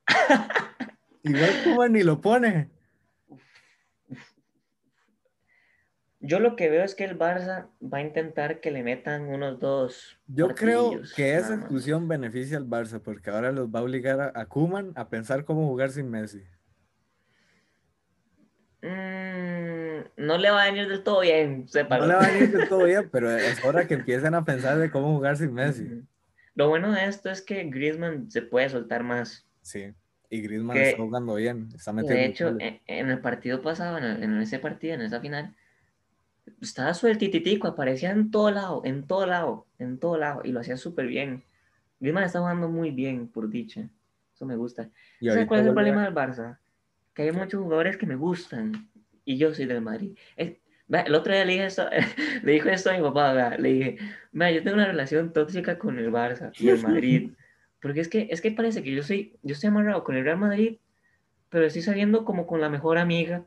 [1.22, 2.70] Igual Koeman ni lo pone.
[6.26, 9.60] Yo lo que veo es que el Barça va a intentar que le metan unos
[9.60, 14.20] dos Yo creo que esa expulsión beneficia al Barça porque ahora los va a obligar
[14.20, 16.42] a, a Koeman a pensar cómo jugar sin Messi.
[18.82, 21.66] Mm, no le va a venir del todo bien.
[21.74, 24.78] No le va a venir de todo bien, pero es hora que empiecen a pensar
[24.78, 26.02] de cómo jugar sin Messi.
[26.54, 29.46] Lo bueno de esto es que Griezmann se puede soltar más.
[29.62, 29.92] Sí.
[30.30, 32.80] Y Griezmann Que- está jugando bien, está Y metiendo de hecho, goles.
[32.86, 35.54] en, en el partido pasado, en, el- en ese partido, en esa final,
[36.61, 40.76] estaba sueltititico, aparecía en todo lado, en todo lado, en todo lado, y lo hacía
[40.76, 41.44] súper bien.
[42.00, 43.88] Griezmann está jugando muy bien, por dicha.
[44.35, 44.90] Eso me gusta.
[45.20, 46.59] Y ¿Sabes cuál es el problema del Barça?
[47.14, 48.90] Que hay muchos jugadores que me gustan
[49.24, 50.16] y yo soy del Madrid.
[50.37, 50.56] Es-
[50.88, 51.88] el otro día le dije esto,
[52.44, 53.98] le dije esto a mi papá, le dije,
[54.32, 57.30] "Vea, yo tengo una relación tóxica con el Barça y el Madrid.
[57.80, 60.38] Porque es que, es que parece que yo soy, yo estoy amarrado con el Real
[60.38, 60.78] Madrid,
[61.50, 63.44] pero estoy saliendo como con la mejor amiga.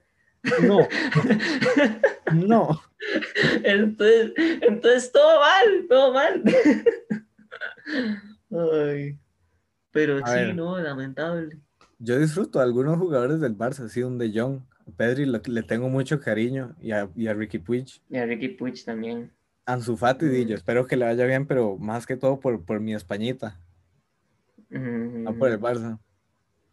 [0.63, 0.79] No,
[2.33, 2.81] no.
[3.63, 6.43] Entonces, entonces todo mal, todo mal.
[8.51, 9.17] Ay.
[9.91, 10.55] Pero A sí, ver.
[10.55, 11.57] no, lamentable.
[11.97, 15.63] Yo disfruto a algunos jugadores del Barça, así un De Jong, a Pedri lo- le
[15.63, 17.87] tengo mucho cariño y a, y a Ricky Puig.
[18.09, 19.31] Y a Ricky Puig también.
[19.65, 20.57] Ansu Fati, di, yo Mm.
[20.57, 23.59] espero que le vaya bien, pero más que todo por, por mi Españita,
[24.69, 25.99] no por el Barça.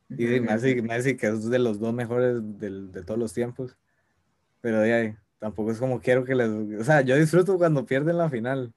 [0.08, 3.76] Y de Messi, Messi, que es de los dos mejores del- de todos los tiempos.
[4.60, 5.16] Pero de ahí,
[5.46, 6.48] tampoco es como quiero que les...
[6.80, 8.72] O sea, yo disfruto cuando pierden la final.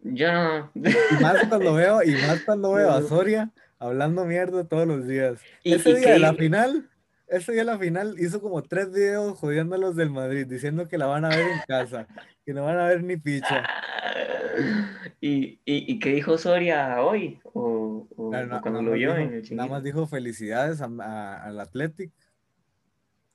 [0.00, 0.70] Yo no.
[0.74, 5.40] Y más cuando veo, y más cuando veo a Soria hablando mierda todos los días.
[5.62, 6.90] ¿Y- ese y día de la final,
[7.26, 10.86] ese día de la final hizo como tres videos jodiendo a los del Madrid, diciendo
[10.88, 12.06] que la van a ver en casa,
[12.44, 13.64] que no van a ver ni picha.
[15.22, 17.40] ¿Y, y, y qué dijo Soria hoy?
[17.44, 21.60] ¿O, o- Claro, o na- cuando lo vio en el nada más dijo felicidades al
[21.60, 22.12] Athletic.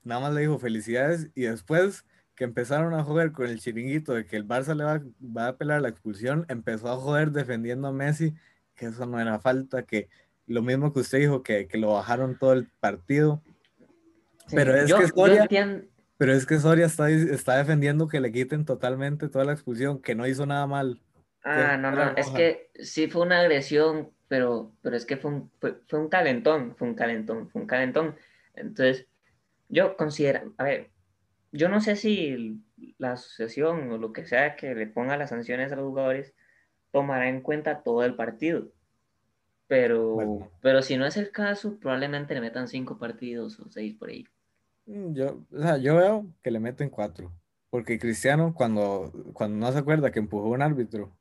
[0.03, 4.25] Nada más le dijo felicidades y después que empezaron a joder con el chiringuito de
[4.25, 7.91] que el Barça le va, va a apelar la expulsión, empezó a joder defendiendo a
[7.91, 8.33] Messi,
[8.75, 10.07] que eso no era falta, que
[10.47, 13.43] lo mismo que usted dijo, que, que lo bajaron todo el partido.
[14.47, 15.47] Sí, Pero es yo, que Soria-
[16.17, 20.15] Pero es que Soria está, está defendiendo que le quiten totalmente toda la expulsión, que
[20.15, 21.01] no hizo nada mal.
[21.43, 25.31] Ah, no, fuera no, es que sí fue una agresión, pero, pero es que fue
[25.31, 28.15] un, fue, fue un calentón, fue un calentón, fue un calentón.
[28.53, 29.07] Entonces,
[29.69, 30.91] yo considero, a ver,
[31.51, 32.61] yo no sé si
[32.97, 36.33] la asociación o lo que sea que le ponga las sanciones a los jugadores
[36.91, 38.71] tomará en cuenta todo el partido.
[39.67, 40.51] Pero, Bueno.
[40.61, 44.25] pero si no es el caso, probablemente le metan cinco partidos o seis por ahí.
[44.85, 47.31] Mm, Yo, o sea, yo veo que le meten cuatro.
[47.69, 51.15] Porque Cristiano, cuando, cuando no se acuerda que empujó a un árbitro,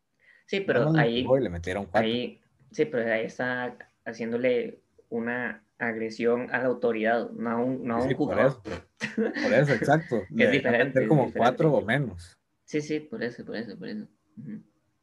[0.47, 2.01] Sí, pero lo ahí, le metieron cuatro.
[2.01, 2.41] ahí,
[2.73, 4.81] sí, pero ahí está haciéndole
[5.11, 8.61] una agresión a la autoridad, no a un, no a un Sí, por jugador.
[8.65, 9.23] eso.
[9.43, 10.23] Por eso, exacto.
[10.31, 11.39] Deberían diferente, es como diferente.
[11.39, 12.37] cuatro o menos.
[12.65, 14.07] Sí, sí, por eso, por eso, por eso.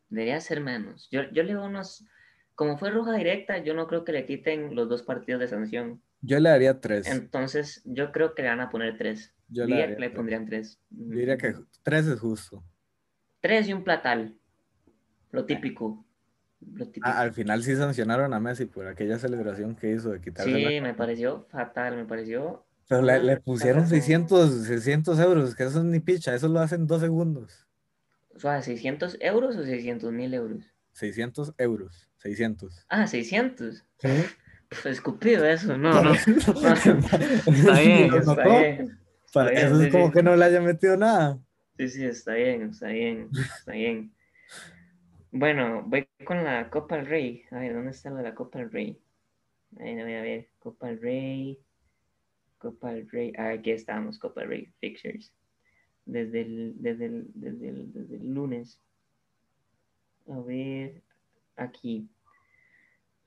[0.09, 1.07] Debería ser menos.
[1.11, 2.05] Yo, yo le veo unos,
[2.53, 6.01] como fue roja directa, yo no creo que le quiten los dos partidos de sanción.
[6.21, 7.07] Yo le daría tres.
[7.07, 9.33] Entonces, yo creo que le van a poner tres.
[9.47, 10.79] Yo le Diría que le pondrían tres.
[10.89, 12.63] Yo diría que tres es justo.
[13.41, 14.39] Tres y un platal.
[15.31, 16.04] Lo típico.
[17.01, 20.69] Ah, al final sí sancionaron a Messi por aquella celebración que hizo de quitarse la
[20.69, 22.65] Sí, me pareció fatal, me pareció.
[22.87, 23.89] Pero le, le pusieron ajá.
[23.89, 27.67] 600, 600 euros, que eso es ni picha, eso lo hacen dos segundos.
[28.35, 30.63] O sea, ¿600 euros o 600 mil euros?
[30.93, 32.85] 600 euros, 600.
[32.89, 33.83] Ah, 600.
[33.99, 34.07] ¿Sí?
[34.67, 36.13] Pues escupido eso, no, no.
[36.15, 38.99] Está bien, ¿Lo está bien.
[39.31, 40.13] Para- bien, eso sí, es como sí.
[40.13, 41.37] que no le haya metido nada.
[41.77, 44.11] Sí, sí, está bien, está bien, está bien.
[45.37, 47.43] Bueno, voy con la Copa del Rey.
[47.51, 48.97] A ver, ¿dónde está lo de la Copa del Rey?
[49.77, 50.49] A ver, a ver, a ver.
[50.59, 51.59] Copa del Rey.
[52.57, 53.33] Copa del Rey.
[53.37, 54.73] Ah, aquí estamos, Copa del Rey.
[54.79, 55.33] Fixtures.
[56.05, 58.79] Desde el, desde el, desde el, desde el lunes.
[60.29, 61.01] A ver,
[61.57, 62.07] aquí.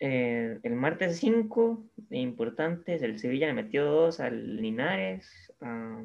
[0.00, 5.52] Eh, el martes 5, importantes, el Sevilla le metió 2 al Linares.
[5.60, 6.04] ah,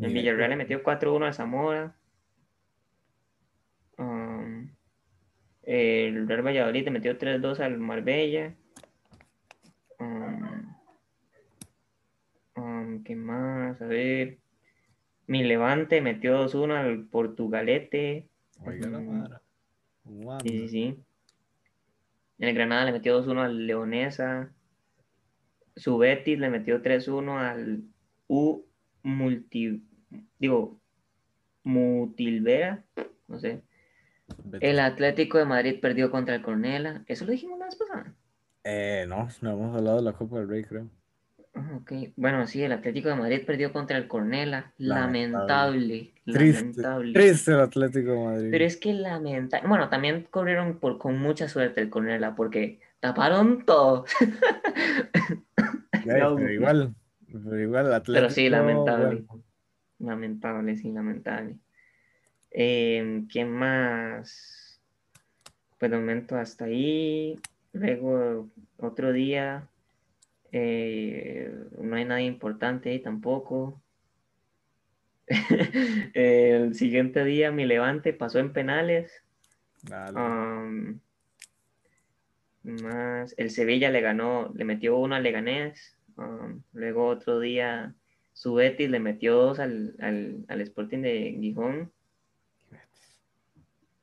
[0.00, 1.96] el Villarreal le metió 4-1 al Zamora.
[5.62, 8.54] El Real Valladolid le metió 3-2 al Marbella.
[9.98, 10.74] Um,
[12.56, 13.80] um, ¿Qué más?
[13.80, 14.38] A ver.
[15.26, 18.28] Mi Levante metió 2-1 al Portugalete.
[18.66, 19.06] Oiga la Mm.
[19.06, 19.42] ¿Cómo anda?
[20.42, 20.96] Sí, sí, sí.
[22.38, 24.52] El Granada le metió 2-1 al Leonesa.
[25.76, 27.84] Su Betis le metió 3-1 al
[28.26, 28.64] U
[29.04, 29.82] Multi.
[30.38, 30.80] Digo,
[31.62, 32.84] Mutilvera.
[33.28, 33.62] No sé.
[34.60, 37.02] El Atlético de Madrid perdió contra el Cornela.
[37.06, 38.14] Eso lo dijimos la vez pasada.
[38.64, 40.88] Eh, no, no hemos hablado de la Copa del Rey, creo.
[41.54, 41.92] Ah, ok.
[42.16, 44.72] Bueno, sí, el Atlético de Madrid perdió contra el Cornela.
[44.78, 45.38] Lamentable.
[45.38, 46.12] Lamentable.
[46.24, 47.12] Triste, Lamentable.
[47.12, 48.48] triste el Atlético de Madrid.
[48.50, 49.68] Pero es que lamentable.
[49.68, 54.04] Bueno, también corrieron por, con mucha suerte el Cornela porque taparon todo.
[56.04, 56.34] No.
[56.34, 56.94] pero igual,
[57.32, 58.14] pero igual el Atlético.
[58.14, 59.22] Pero sí, lamentable.
[59.24, 59.44] bueno,
[60.00, 61.58] Lamentable, sí, lamentable.
[62.54, 64.80] Eh, ¿Qué más?
[65.78, 67.38] Pues de momento hasta ahí.
[67.72, 69.68] Luego otro día.
[70.52, 73.82] eh, no hay nada importante ahí tampoco.
[76.14, 79.22] El siguiente día mi levante pasó en penales.
[80.14, 81.00] Um,
[82.62, 85.96] más el Sevilla le ganó, le metió uno al Leganés.
[86.16, 87.94] Um, luego otro día
[88.32, 91.92] su Betis le metió dos al, al, al Sporting de Gijón.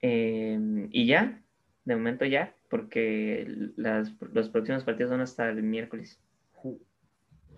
[0.01, 1.41] Eh, y ya,
[1.85, 6.19] de momento ya, porque las, los próximos partidos son hasta el miércoles.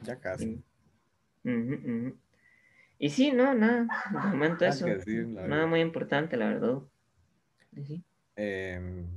[0.03, 0.63] Ya casi.
[2.97, 4.85] Y sí, no, nada, de momento eso.
[4.87, 6.79] Nada muy importante, la verdad.
[7.75, 8.03] Sí.
[8.35, 9.07] Em,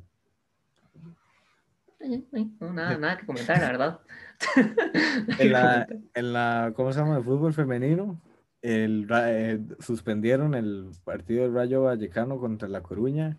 [2.61, 4.01] No, nada, nada que comentar, la verdad.
[5.39, 7.17] En la, en la, ¿cómo se llama?
[7.17, 8.21] El fútbol femenino,
[8.65, 13.39] el, eh, suspendieron el partido del Rayo Vallecano contra La Coruña.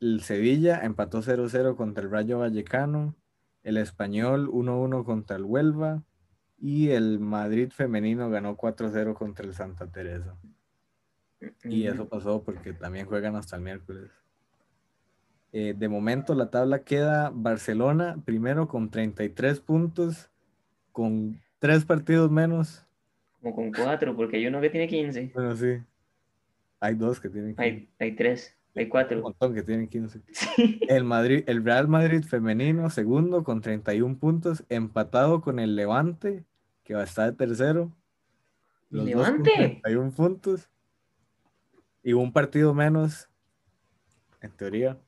[0.00, 3.14] El Sevilla empató 0-0 contra el Rayo Vallecano.
[3.62, 6.02] El Español 1-1 contra el Huelva.
[6.58, 10.34] Y el Madrid femenino ganó 4-0 contra el Santa Teresa.
[11.62, 14.10] Y eso pasó porque también juegan hasta el miércoles.
[15.52, 20.28] Eh, de momento la tabla queda Barcelona primero con 33 puntos,
[20.90, 22.84] con tres partidos menos.
[23.40, 25.30] Como con cuatro, porque hay uno que tiene 15.
[25.34, 25.78] Bueno, sí.
[26.80, 27.62] Hay dos que tienen 15.
[27.62, 29.18] Hay, hay tres, hay cuatro.
[29.18, 30.20] Un montón que tienen 15.
[30.32, 30.80] Sí.
[30.88, 36.44] El, Madrid, el Real Madrid femenino, segundo, con 31 puntos, empatado con el Levante,
[36.84, 37.92] que va a estar de tercero.
[38.90, 39.50] Los dos con ¿Levante?
[39.54, 40.68] 31 puntos.
[42.02, 43.28] Y un partido menos,
[44.40, 44.98] en teoría.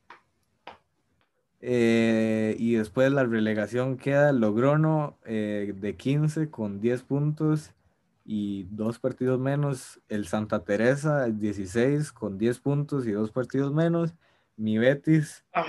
[1.64, 7.72] Eh, y después la relegación queda Logrono eh, de 15 con 10 puntos
[8.24, 10.00] y dos partidos menos.
[10.08, 14.14] El Santa Teresa 16 con 10 puntos y dos partidos menos.
[14.56, 15.66] Mi Betis Ah,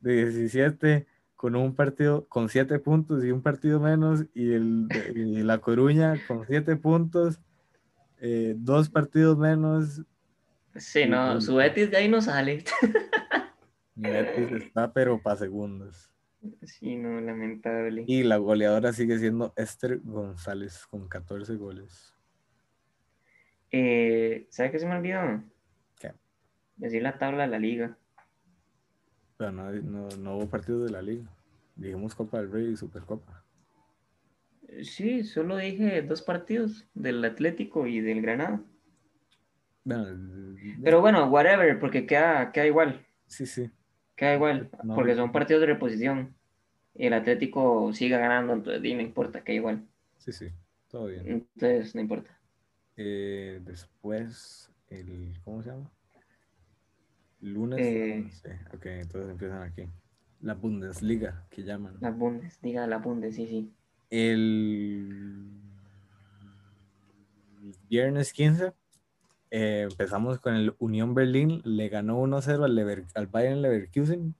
[0.00, 5.42] de 17 con un partido con 7 puntos y un partido menos y, el, y
[5.42, 7.40] La Coruña con 7 puntos,
[8.20, 10.02] eh, dos partidos menos.
[10.76, 12.64] Sí, no, su Betis de ahí no sale.
[13.94, 16.10] Mi Betis está pero para segundos.
[16.62, 18.04] Sí, no, lamentable.
[18.06, 22.14] Y la goleadora sigue siendo Esther González con 14 goles.
[23.70, 25.42] Eh, ¿Sabe qué se me olvidó?
[25.98, 26.12] ¿Qué?
[26.76, 27.98] Decir la tabla de la liga.
[29.36, 31.30] Pero no, no, no hubo partidos de la liga.
[31.74, 33.44] Dijimos Copa del Rey y Supercopa.
[34.68, 38.62] Eh, Sí, solo dije dos partidos, del Atlético y del Granada.
[39.84, 43.06] Bueno, Pero bueno, whatever, porque queda, queda igual.
[43.26, 43.70] sí, sí.
[44.16, 44.94] Queda igual, No.
[44.94, 46.34] porque son partidos de reposición.
[46.98, 49.86] Y el Atlético sigue ganando, entonces di, no importa, queda igual.
[50.18, 50.48] Sí, sí.
[50.88, 51.26] Todo bien.
[51.26, 52.38] Entonces, no importa.
[52.96, 55.90] Eh, después, el, ¿cómo se llama?
[57.40, 57.78] Lunes.
[57.80, 58.22] Eh.
[58.24, 58.58] no sé.
[58.74, 59.88] Ok, entonces empiezan aquí.
[60.40, 61.96] La Bundesliga, que llaman.
[62.00, 63.72] La Bundes, diga la Bundes, sí, sí.
[64.10, 65.50] El
[67.88, 68.72] viernes 15
[69.50, 74.34] eh, empezamos con el Unión Berlín, le ganó 1-0 al, al Bayern Leverkusen.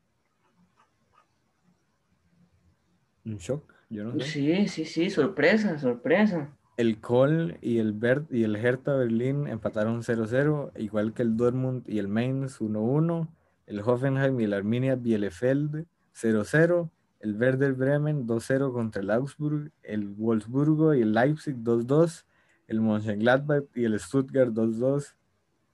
[3.27, 4.27] Un shock, yo no sé.
[4.27, 6.49] Sí, sí, sí, sorpresa, sorpresa.
[6.77, 7.99] El Kohl y el,
[8.31, 13.29] y el Hertha Berlín empataron 0-0, igual que el Dortmund y el Mainz 1-1.
[13.67, 16.91] El Hoffenheim y el Arminia Bielefeld 0-0.
[17.21, 19.73] El Werder Bremen 2-0 contra el Augsburg.
[19.83, 22.25] El Wolfsburgo y el Leipzig 2-2.
[22.69, 25.15] El Mönchengladbach y el Stuttgart 2-2.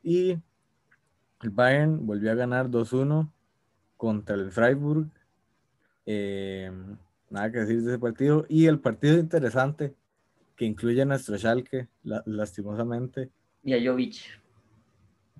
[0.03, 0.39] Y
[1.43, 3.29] el Bayern volvió a ganar 2-1
[3.97, 5.09] contra el Freiburg.
[6.07, 6.71] Eh,
[7.33, 8.47] nada que decir de ese partido.
[8.49, 9.95] Y el partido interesante
[10.57, 13.31] que incluye a nuestro Schalke, la- lastimosamente.
[13.65, 14.17] Y a Jovic.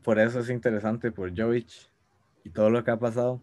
[0.03, 1.69] Por eso es interesante, por Jovic
[2.45, 3.41] y todo lo que ha pasado.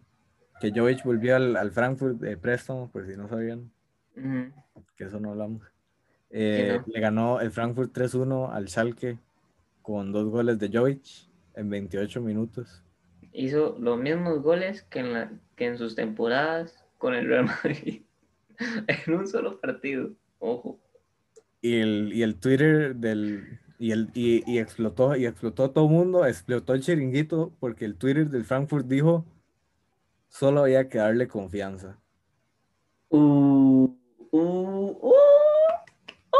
[0.59, 3.71] Que Jovic volvió al, al Frankfurt de préstamo, por si no sabían,
[4.97, 5.63] que eso no hablamos.
[6.31, 6.93] Eh, no.
[6.93, 9.17] Le ganó el Frankfurt 3-1 al Schalke
[9.81, 11.05] con dos goles de Jovic
[11.55, 12.83] en 28 minutos.
[13.31, 18.01] Hizo los mismos goles que en, la, que en sus temporadas con el Real Madrid.
[18.87, 20.11] en un solo partido.
[20.39, 20.79] Ojo.
[21.61, 23.59] Y el, y el Twitter del...
[23.81, 27.95] Y, el, y, y explotó, y explotó todo el mundo, explotó el chiringuito porque el
[27.95, 29.25] Twitter del Frankfurt dijo
[30.29, 31.99] solo había que darle confianza.
[33.09, 33.89] Uh,
[34.31, 36.39] uh, uh, uh.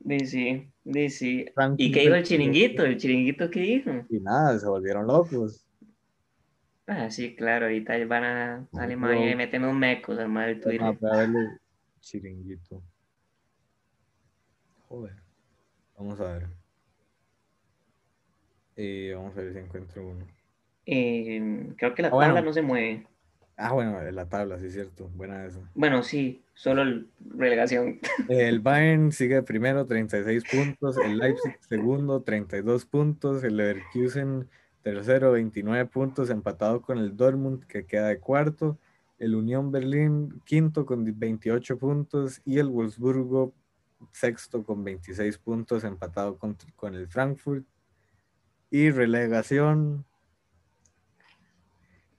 [0.00, 1.46] Di sí.
[1.54, 2.84] Frankfurt ¿Y qué dijo el chiringuito?
[2.84, 3.90] ¿El chiringuito qué dijo?
[4.10, 5.64] Y nada, se volvieron locos.
[6.86, 10.98] Ah, sí, claro, ahorita van a Alemania y meten mecos al madre del Ah, Twitter.
[11.00, 11.58] voy a verle
[12.00, 12.82] chiringuito.
[14.88, 15.14] Joder.
[15.96, 16.48] Vamos a ver.
[18.76, 20.26] Eh, vamos a ver si encuentro uno.
[20.86, 22.28] Eh, creo que la Ah, bueno.
[22.34, 23.06] tabla no se mueve.
[23.56, 25.08] Ah, bueno, la tabla, sí es cierto.
[25.14, 25.60] Buena esa.
[25.74, 28.00] Bueno, sí, solo el relegación.
[28.28, 30.96] El Bayern sigue primero, 36 puntos.
[30.96, 33.44] El Leipzig segundo, 32 puntos.
[33.44, 34.48] El Leverkusen
[34.82, 38.78] tercero, 29 puntos, empatado con el Dortmund, que queda de cuarto.
[39.18, 42.40] El Unión Berlín quinto con 28 puntos.
[42.44, 43.54] Y el Wolfsburgo
[44.10, 47.64] sexto con 26 puntos, empatado con, con el Frankfurt.
[48.70, 50.04] Y relegación.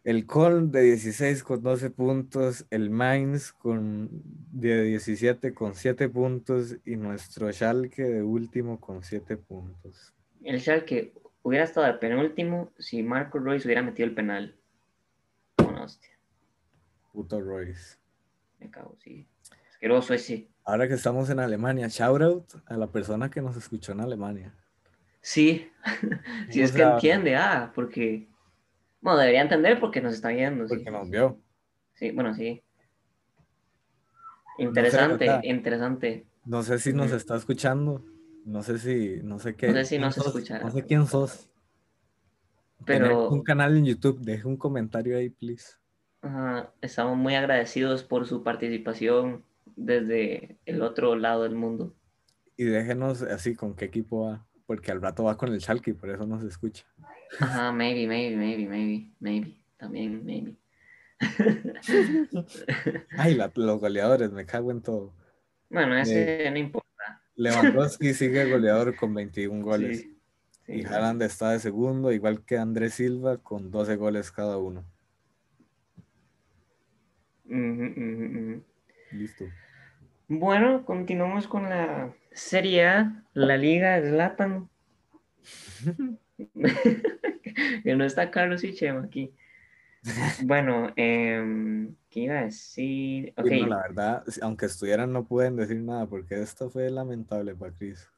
[0.04, 4.10] El Köln de 16 con 12 puntos, el Mainz con,
[4.52, 10.14] de 17 con 7 puntos y nuestro Schalke de último con 7 puntos.
[10.44, 14.56] El Schalke hubiera estado de penúltimo si Marco Royce hubiera metido el penal.
[15.58, 16.10] Bueno, hostia.
[17.12, 17.98] Puto Royce.
[18.60, 19.28] Me cago, sí.
[19.70, 20.48] Asqueroso ese.
[20.64, 24.56] Ahora que estamos en Alemania, shout out a la persona que nos escuchó en Alemania.
[25.22, 25.70] Sí,
[26.50, 28.28] si es que entiende, ah, porque.
[29.02, 30.68] Bueno, debería entender porque nos está viendo.
[30.68, 30.76] sí.
[30.76, 31.40] Porque nos vio.
[31.94, 32.64] Sí, bueno, sí.
[34.58, 36.26] Interesante, interesante.
[36.46, 38.04] No sé si nos está escuchando.
[38.46, 39.68] No sé si, no sé qué.
[39.68, 40.66] No sé si nos sos, escuchará.
[40.66, 41.50] No sé quién sos.
[42.86, 45.76] Pero- Tenés un canal en YouTube, deje un comentario ahí, please.
[46.22, 49.44] Ajá, estamos muy agradecidos por su participación
[49.76, 51.96] desde el otro lado del mundo.
[52.58, 54.46] Y déjenos así con qué equipo va.
[54.66, 56.86] Porque al rato va con el Schalke y por eso nos escucha.
[57.40, 59.58] Ajá, maybe, maybe, maybe, maybe, maybe.
[59.78, 60.56] También, maybe.
[63.18, 65.14] Ay, la- los goleadores, me cago en todo.
[65.70, 66.83] Bueno, ese no importa.
[67.36, 70.02] Lewandowski sigue goleador con 21 goles.
[70.02, 70.20] Sí,
[70.66, 74.84] sí, Y Haaland está de segundo, igual que Andrés Silva, con 12 goles cada uno.
[79.12, 79.46] Listo.
[80.28, 84.70] Bueno, continuamos con la Serie A, la Liga Zlatan.
[87.84, 89.34] que no está Carlos y Chema aquí.
[90.44, 93.34] Bueno, em, ¿qué iba a decir?
[93.38, 98.10] No, la verdad, aunque estuvieran, no pueden decir nada, porque esto fue lamentable para Chris.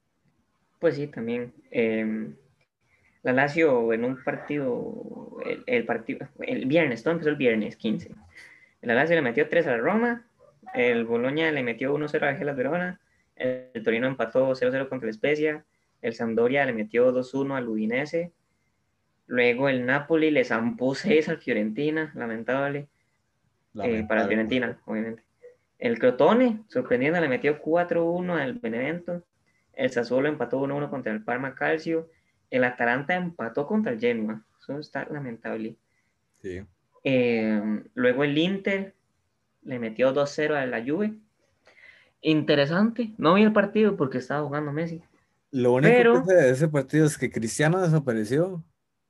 [0.80, 1.54] pues sí, también.
[1.72, 2.36] em,
[3.24, 8.12] la Lazio en un partido, el, el partido, el viernes, todo empezó el viernes 15.
[8.82, 10.28] La Lazio le metió 3 a la Roma,
[10.76, 13.00] el Bologna le metió 1-0 a Hellas Verona,
[13.36, 15.66] el, el Torino empató 0-0 contra el Spezia,
[16.02, 18.32] el Sampdoria le metió 2-1 al Udinese,
[19.28, 22.88] luego el Napoli le zampó 6 al Fiorentina, lamentable, eh,
[23.74, 24.28] para el Lamentable.
[24.28, 25.24] Fiorentina, obviamente.
[25.80, 29.24] El Crotone, sorprendiendo, le metió 4-1 al Benevento,
[29.74, 32.10] el Sassuolo empató 1-1 contra el Parma Calcio,
[32.50, 35.76] el Atalanta empató contra el Genoa, eso está lamentable.
[36.42, 36.62] Sí.
[37.04, 38.94] Eh, luego el Inter
[39.64, 41.14] le metió 2-0 a la Juve.
[42.22, 43.12] Interesante.
[43.18, 45.02] No vi el partido porque estaba jugando Messi.
[45.52, 48.64] Lo único Pero- que de ese partido es que Cristiano desapareció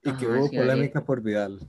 [0.05, 1.59] y que Ajá, hubo sí, polémica por Vidal.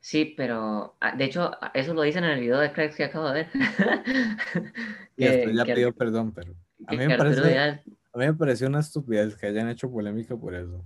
[0.00, 3.28] Sí, pero ah, de hecho eso lo dicen en el video de Cracks que acabo
[3.30, 3.48] de ver.
[5.16, 6.54] Y Que- ya que- pidió perdón, pero
[6.86, 7.82] a que- mí que me parece, Vidal-
[8.12, 10.82] a mí me pareció una estupidez que hayan hecho polémica por eso.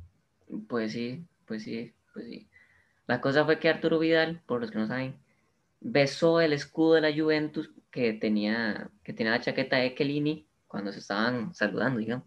[0.69, 2.49] Pues sí, pues sí, pues sí.
[3.07, 5.15] La cosa fue que Arturo Vidal, por los que no saben,
[5.81, 10.91] besó el escudo de la Juventus que tenía, que tenía la chaqueta de Chiellini cuando
[10.93, 12.27] se estaban saludando, digamos.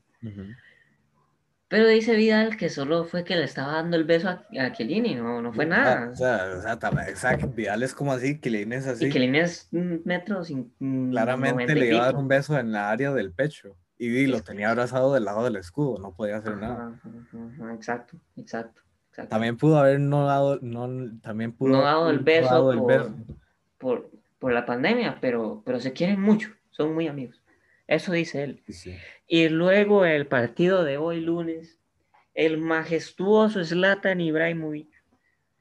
[1.70, 5.16] Pero dice Vidal que solo fue que le estaba dando el beso a, a Chiellini,
[5.16, 6.10] no, no fue nada.
[6.12, 9.08] O sea, o sea, tam- exacto, Vidal es como así, le es así.
[9.08, 12.28] Y Chiellini es un metro sin mm, Claramente 90 y le iba a dar un
[12.30, 13.76] beso en la área del pecho.
[14.00, 16.94] Y lo tenía abrazado del lado del escudo, no podía hacer nada.
[17.04, 19.30] Ajá, ajá, ajá, exacto, exacto, exacto.
[19.30, 20.88] También pudo haber no dado, no,
[21.22, 23.16] también pudo No dado el beso dado el por- beso.
[23.80, 27.42] por, por la pandemia, pero, pero se quieren mucho, son muy amigos.
[27.88, 28.64] Eso dice él.
[28.70, 28.96] Sí.
[29.28, 31.80] Y luego el partido de hoy lunes,
[32.34, 34.90] el majestuoso Zlatan Ibrahimovic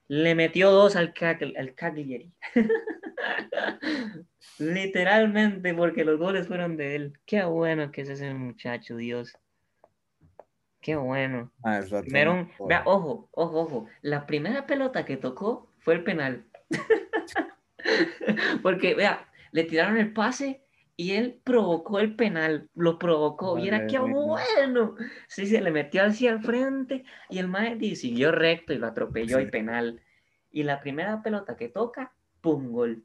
[0.08, 2.32] le metió dos al, Cagli- al Cagliari.
[4.58, 7.18] Literalmente porque los goles fueron de él.
[7.26, 9.36] Qué bueno que es ese muchacho, Dios.
[10.80, 11.52] Qué bueno.
[11.64, 13.86] Ah, Primero, un- vea, ojo, ojo, ojo.
[14.02, 16.44] La primera pelota que tocó fue el penal.
[18.62, 20.62] Porque, vea, le tiraron el pase
[20.96, 22.70] y él provocó el penal.
[22.74, 23.54] Lo provocó.
[23.54, 24.96] Viera Madre qué bueno.
[25.28, 29.40] Sí, se le metió hacia el frente y el mae siguió recto y lo atropelló
[29.40, 30.00] y penal.
[30.50, 33.04] Y la primera pelota que toca, pum, gol.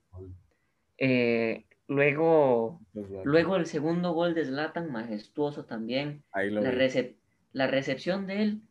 [0.98, 2.80] Eh, luego,
[3.26, 7.18] luego el segundo gol de Zlatan, majestuoso también Ahí lo la, recep-
[7.52, 8.62] la recepción de él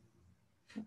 [0.69, 0.87] fu-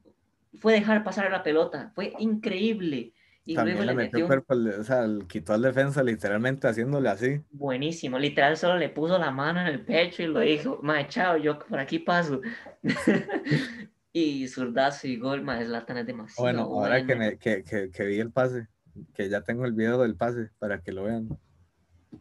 [0.60, 3.14] fue dejar pasar la pelota, fue increíble.
[3.46, 6.68] Y También luego le le metió cuerpo, al- o sea, el- quitó al defensa literalmente
[6.68, 7.42] haciéndole así.
[7.52, 11.36] buenísimo, literal solo le puso la mano en el pecho y lo dijo, mae, chao,
[11.38, 12.40] yo por aquí paso.
[14.14, 18.06] y zurdazo y gol, mae, Zlatan es demasiado Bueno, ahora que, me- que, que, que
[18.06, 18.68] vi el pase,
[19.14, 21.28] que ya tengo el video del pase para que lo vean.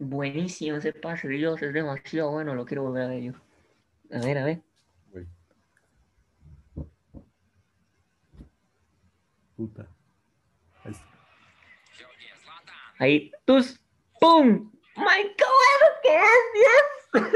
[0.01, 3.33] Buenísimo ese pase, Dios, es demasiado bueno, lo quiero volver a ver yo.
[4.11, 4.61] A ver, a ver.
[5.13, 5.29] Uy.
[9.57, 9.87] Puta.
[10.85, 11.05] Ahí está.
[13.03, 13.81] Ahí, tus,
[14.21, 14.71] ¡pum!
[14.95, 17.33] ¡Mae, qué bueno que es, Dios!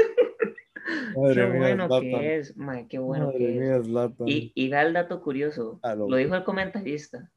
[1.17, 2.01] Madre qué mía, bueno Zlatan.
[2.09, 3.87] que es, mae, qué bueno Madre que es.
[3.89, 4.09] mía.
[4.27, 7.29] Y, y da el dato curioso, A lo- lo dijo el comentarista.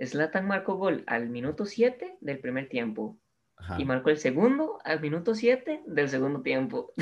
[0.00, 3.18] Zlatan marcó gol al minuto 7 del primer tiempo
[3.56, 3.80] Ajá.
[3.80, 6.92] y marcó el segundo al minuto 7 del segundo tiempo.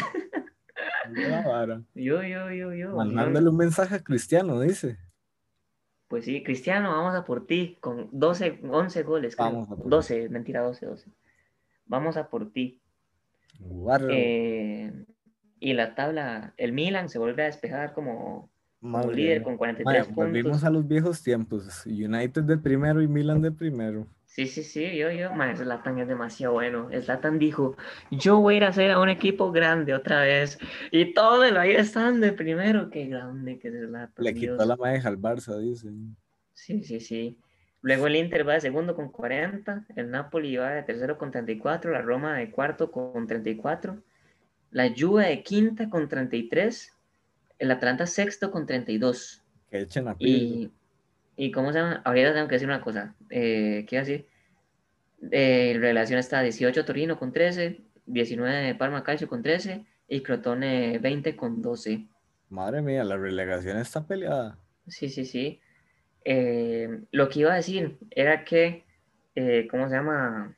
[1.95, 2.97] Yo, yo, yo, yo.
[2.97, 4.97] Mandándole un mensaje a Cristiano, dice.
[6.13, 9.35] Pues sí, Cristiano, vamos a por ti con 12, 11 goles.
[9.35, 9.51] creo.
[9.51, 9.89] Vamos a por ti.
[9.89, 11.11] 12, mentira, 12, 12.
[11.87, 12.83] Vamos a por ti.
[14.11, 14.93] Eh,
[15.59, 18.51] y la tabla, el Milan se vuelve a despejar como,
[18.83, 20.65] como Madre líder con 43 Mae, volvimos puntos.
[20.65, 21.87] a los viejos tiempos.
[21.87, 24.07] United de primero y Milan de primero.
[24.35, 26.89] Sí, sí, sí, yo, yo, man, Zlatan es demasiado bueno.
[27.03, 27.77] Zlatan dijo,
[28.11, 30.59] yo voy a ir a hacer a un equipo grande otra vez.
[30.91, 32.89] Y todos ahí están de primero.
[32.89, 34.25] Qué grande que es Zlatan.
[34.25, 36.17] Le quitó la madeja al Barça, dicen.
[36.55, 37.39] Sí, sí, sí.
[37.83, 41.93] Luego el Inter va de segundo con 40, el Napoli va de tercero con 34,
[41.93, 44.03] la Roma de cuarto con 34,
[44.71, 46.91] la Juve de quinta con 33,
[47.59, 49.43] el Atlanta sexto con 32.
[49.71, 50.17] Que echen a.
[50.19, 50.71] Y,
[51.37, 52.03] y ¿cómo se llama?
[52.05, 53.15] Ahorita tengo que decir una cosa.
[53.31, 54.27] Eh, ¿Qué iba a decir?
[55.31, 61.37] Eh, relación está 18 Torino con 13, 19 Parma Calcio con 13 y Crotone 20
[61.37, 62.07] con 12.
[62.51, 64.59] Madre mía, la relegación está peleada.
[64.89, 65.61] Sí, sí, sí.
[66.25, 68.85] Eh, lo que iba a decir era que,
[69.35, 70.55] eh, ¿cómo se llama?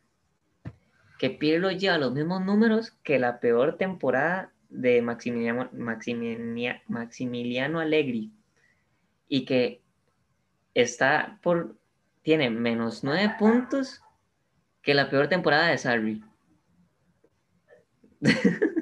[1.18, 8.33] Que Pirlo lleva los mismos números que la peor temporada de Maximiliano, Maximilia- Maximiliano Allegri
[9.29, 9.81] y que
[10.75, 11.77] está por,
[12.22, 14.03] tiene menos nueve puntos
[14.83, 16.22] que la peor temporada de Sarri.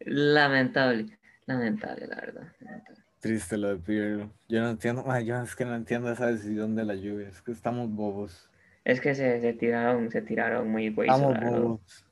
[0.00, 2.52] Lamentable, lamentable, la verdad.
[2.60, 3.02] lamentable.
[3.20, 4.30] Triste lo de Pirlo.
[4.48, 7.28] Yo no entiendo, yo es que no entiendo esa decisión de la lluvia.
[7.28, 8.48] Es que estamos bobos.
[8.84, 12.04] Es que se, se tiraron, se tiraron muy güeyes, Estamos bobos.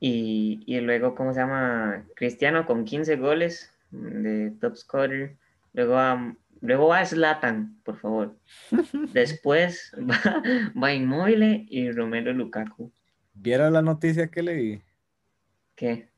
[0.00, 2.04] Y, y luego, ¿cómo se llama?
[2.16, 5.36] Cristiano con 15 goles de top scorer.
[5.72, 8.36] Luego va, luego va Zlatan, por favor.
[9.12, 10.42] Después va,
[10.80, 12.92] va Inmóvil y Romero Lukaku.
[13.34, 14.82] ¿Viera la noticia que leí?
[15.74, 16.08] ¿Qué?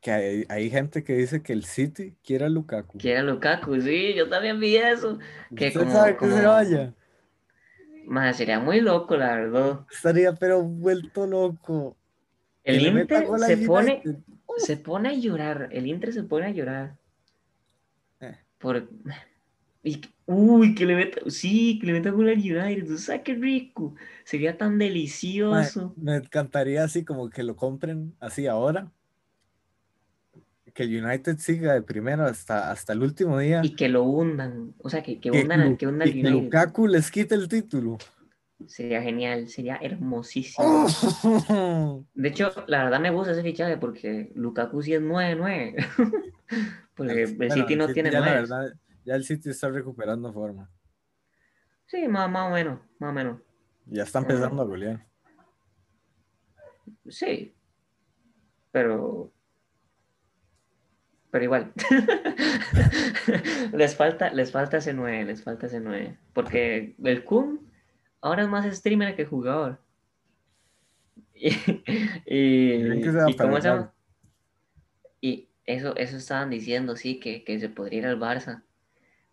[0.00, 2.98] Que hay, hay gente que dice que el City quiere a Lukaku.
[2.98, 5.18] Quiere Lukaku, sí, yo también vi eso.
[5.54, 6.94] Que ¿Usted como- sabe que se vaya?
[8.06, 9.86] Más, sería muy loco, la verdad.
[9.90, 11.96] Estaría pero vuelto loco.
[12.64, 14.02] El Inter se pone,
[14.56, 15.68] se pone a llorar.
[15.70, 16.96] El Inter se pone a llorar.
[18.20, 18.36] Eh.
[18.58, 18.88] Por...
[19.82, 22.86] y que- uy, que le meta, sí, que le meta gol al United.
[22.86, 23.94] ¿Tú sabes qué rico?
[24.24, 25.94] Sería tan delicioso.
[25.96, 28.90] me encantaría así como que lo compren así ahora.
[30.74, 33.60] Que el United siga de primero hasta, hasta el último día.
[33.62, 34.72] Y que lo hundan.
[34.78, 36.44] O sea, que, que que, hundan, que hundan al que United.
[36.44, 37.98] Lukaku les quite el título.
[38.66, 40.86] Sería genial, sería hermosísimo.
[41.48, 42.04] Oh.
[42.14, 45.74] De hecho, la verdad me gusta ese fichaje porque Lukaku sí es 9-9.
[46.94, 48.40] porque el City no City tiene ya, la 9.
[48.40, 48.74] verdad,
[49.04, 50.70] ya el City está recuperando forma.
[51.86, 53.40] Sí, más, más o menos, más o menos.
[53.86, 55.06] Ya está empezando a golear.
[57.08, 57.54] Sí.
[58.70, 59.32] Pero.
[61.30, 61.72] Pero igual.
[63.72, 66.18] les falta, les falta ese 9, les falta ese 9.
[66.32, 67.70] Porque el Kun
[68.20, 69.80] ahora es más streamer que jugador.
[71.34, 71.48] Y,
[72.26, 73.02] y.
[75.20, 78.62] Y eso, eso estaban diciendo, sí, que, que se podría ir al Barça.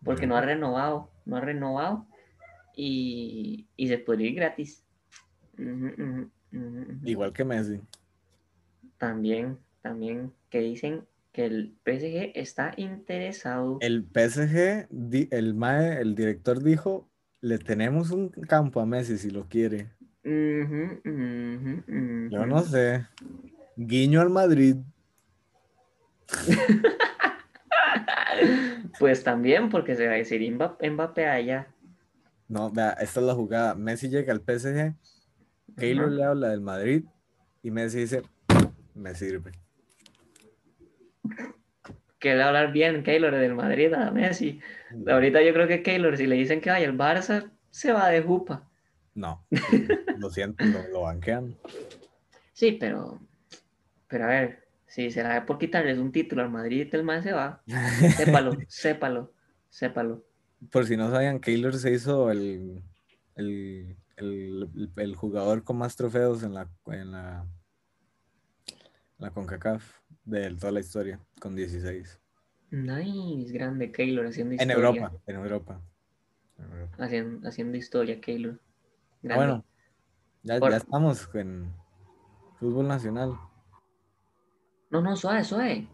[0.04, 2.06] Porque no ha renovado, no ha renovado.
[2.74, 4.84] Y, y se podría ir gratis.
[7.04, 7.80] Igual que Messi.
[8.98, 13.78] También, también que dicen que el PSG está interesado.
[13.80, 14.88] El PSG,
[15.30, 17.08] el MAE, el director dijo,
[17.40, 19.90] le tenemos un campo a Messi si lo quiere.
[20.22, 20.66] Yo
[22.46, 23.06] no sé.
[23.76, 24.76] Guiño al Madrid.
[28.98, 31.68] Pues también, porque se va a decir Mbappé, allá.
[32.48, 33.74] No, vea, esta es la jugada.
[33.74, 34.94] Messi llega al PSG,
[35.76, 36.14] Keylor Ajá.
[36.14, 37.04] le habla del Madrid
[37.62, 38.22] y Messi dice,
[38.94, 39.52] me sirve.
[42.18, 44.60] Que le va a hablar bien Keylor del Madrid a Messi.
[45.06, 48.22] Ahorita yo creo que Keylor, si le dicen que vaya al Barça, se va de
[48.22, 48.68] jupa.
[49.14, 49.46] No,
[50.18, 51.56] lo siento, lo, lo banquean.
[52.52, 53.20] Sí, pero,
[54.08, 57.62] pero a ver, si será por quitarles un título al Madrid, el man se va.
[58.16, 59.32] Sépalo, sépalo,
[59.68, 60.24] sépalo.
[60.70, 62.82] Por si no sabían, Keylor se hizo el,
[63.36, 67.46] el, el- el jugador con más trofeos en la, en la,
[68.66, 68.76] en
[69.18, 72.18] la CONCACAF de toda la historia, con 16.
[72.72, 74.76] Nice, grande Keylor haciendo En historia.
[74.88, 75.80] Europa, en Europa.
[76.58, 76.96] En Europa.
[77.04, 78.60] Haciendo, haciendo historia, Keylor.
[79.30, 79.64] Ah, bueno,
[80.42, 81.72] ya, Por- ya estamos en
[82.58, 83.38] fútbol nacional.
[84.90, 85.86] No, no, suave, suave.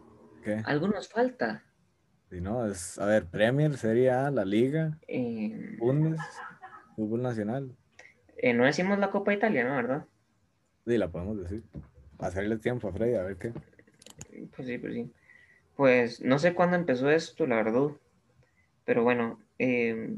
[0.43, 0.61] ¿Qué?
[0.65, 1.63] Algo nos falta.
[2.29, 6.19] Si no, es, a ver, Premier, Serie A, la Liga, Eh, Bundes,
[6.95, 7.75] fútbol nacional.
[8.37, 9.75] eh, no decimos la Copa Italia, ¿no?
[9.75, 10.05] ¿Verdad?
[10.85, 11.63] Sí, la podemos decir.
[12.19, 13.53] Hacerle tiempo a Freddy, a ver qué.
[14.55, 15.11] Pues sí, pues sí.
[15.75, 17.91] Pues no sé cuándo empezó esto, la verdad.
[18.85, 20.15] Pero bueno, Eh,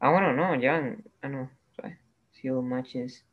[0.00, 0.96] ah, bueno, no, ya.
[1.22, 1.50] Ah, no.
[2.32, 3.24] Few matches.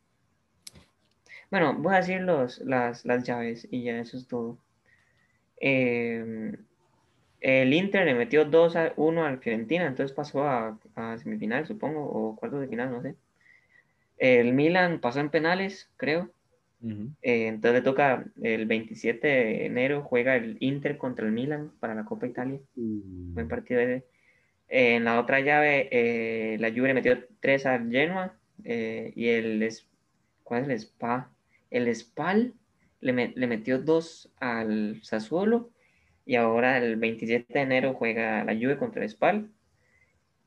[1.51, 4.57] Bueno, voy a decir los, las, las llaves y ya eso es todo.
[5.65, 6.57] Eh,
[7.39, 12.03] el Inter le metió 2 a 1 al Fiorentina, entonces pasó a, a, semifinal, supongo,
[12.05, 13.15] o cuartos de final, no sé.
[14.17, 16.29] El Milan pasó en penales, creo.
[16.81, 17.15] Uh -huh.
[17.21, 21.95] eh, entonces le toca el 27 de enero, juega el Inter contra el Milan para
[21.95, 22.59] la Copa Italia.
[22.75, 23.33] Uh -huh.
[23.33, 24.03] Buen partido ese.
[24.67, 28.35] Eh, en la otra llave, eh, la Juve metió 3 al Genoa
[28.65, 29.69] eh, y el.
[30.43, 31.29] ¿Cuál es el Spa?
[31.71, 32.53] El Spal
[33.03, 35.71] le, me, le metió 2 al Sassuolo
[36.25, 39.51] y ahora el 27 de enero juega la Juve contra el Spal.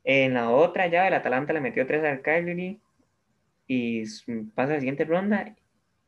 [0.05, 2.81] En la otra llave, el Atalanta le metió 3 al Cagliari
[3.67, 4.05] y
[4.55, 5.55] pasa la siguiente ronda.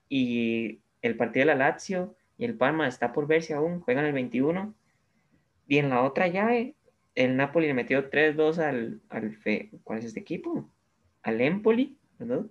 [0.09, 4.13] Y el partido de la Lazio y el Parma está por verse aún, juegan el
[4.13, 4.75] 21.
[5.67, 6.77] Y en la otra llave,
[7.15, 9.39] el Napoli le metió 3-2 al, al
[9.83, 10.71] ¿cuál es este equipo?
[11.23, 12.47] Al Empoli, ¿verdad?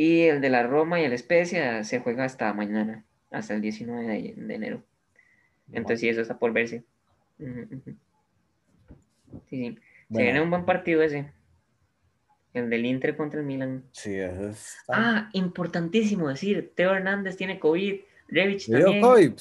[0.00, 4.06] Y el de la Roma y el Spezia se juega hasta mañana, hasta el 19
[4.06, 4.84] de, enero.
[5.72, 6.84] Entonces, sí, eso está por verse.
[7.40, 7.96] Uh -huh.
[9.50, 9.78] Sí, sí.
[10.08, 10.18] Bueno.
[10.18, 11.32] Se viene un buen partido ese.
[12.54, 13.84] El del Inter contra el Milan.
[13.90, 14.76] Sí, eso es.
[14.88, 19.02] Ah, importantísimo decir, Teo Hernández tiene COVID, Revich también.
[19.02, 19.32] COVID.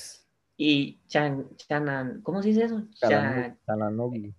[0.58, 2.84] Y Chan, Chanan, ¿cómo se dice eso?
[3.00, 4.34] Chananoglu.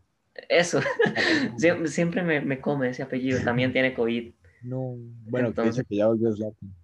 [0.48, 0.80] Eso,
[1.58, 4.32] Sie siempre me, me, come ese apellido, también tiene COVID.
[4.62, 4.96] No,
[5.28, 6.74] bueno, Entonces, que dice que ya volvió Zlatan.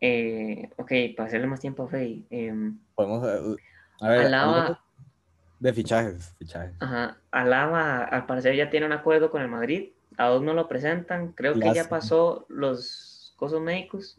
[0.00, 2.26] Eh, ok, para hacerle más tiempo a Fey.
[2.30, 3.22] Eh, Podemos,
[4.00, 4.82] a ver, Alaba,
[5.60, 6.74] de fichajes, fichajes.
[6.80, 11.32] Ajá, Alaba al parecer ya tiene un acuerdo con el Madrid, aún no lo presentan,
[11.32, 14.18] creo que ya pasó los cosas médicos.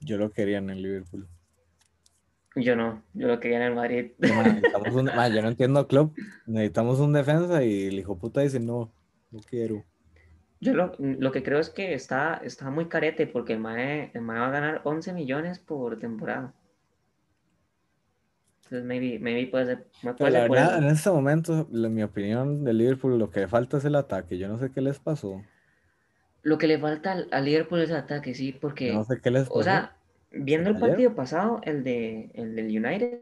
[0.00, 1.28] Yo lo quería en el Liverpool.
[2.56, 4.12] Yo no, yo lo quería en el Madrid.
[4.18, 4.28] No,
[4.98, 6.16] un, man, yo no entiendo a Klopp,
[6.46, 8.90] necesitamos un defensa y el hijo puta dice no,
[9.30, 9.84] no quiero.
[10.64, 14.22] Yo lo, lo, que creo es que está, está muy carete porque el MAE, el
[14.22, 16.54] MAE va a ganar 11 millones por temporada.
[18.64, 19.86] Entonces, maybe, maybe puede ser.
[20.16, 23.48] Puede la ser verdad, en este momento, en mi opinión, de Liverpool, lo que le
[23.48, 24.38] falta es el ataque.
[24.38, 25.42] Yo no sé qué les pasó.
[26.42, 28.94] Lo que le falta al, Liverpool es el ataque, sí, porque.
[28.94, 29.58] No sé qué les pasó.
[29.58, 29.96] O sea,
[30.30, 33.20] viendo el partido pasado, el, de, el del United,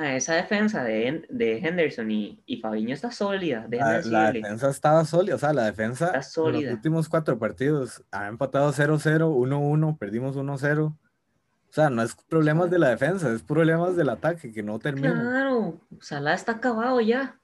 [0.00, 3.66] esa defensa de, de Henderson y, y Fabiño está sólida.
[3.70, 6.06] La, la, defensa estaba sólida, o sea, la defensa.
[6.06, 6.60] Está sólida.
[6.60, 10.86] En los últimos cuatro partidos ha empatado 0-0, 1-1, perdimos 1-0.
[10.86, 10.96] O
[11.70, 15.12] sea, no es problemas de la defensa, es problemas del ataque que no termina.
[15.12, 17.38] Claro, Salah está acabado ya.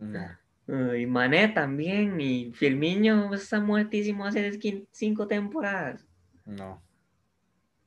[0.00, 0.26] no.
[0.68, 4.58] Y Mané también, y Firmino está muertísimo hace
[4.90, 6.04] cinco temporadas.
[6.44, 6.82] No.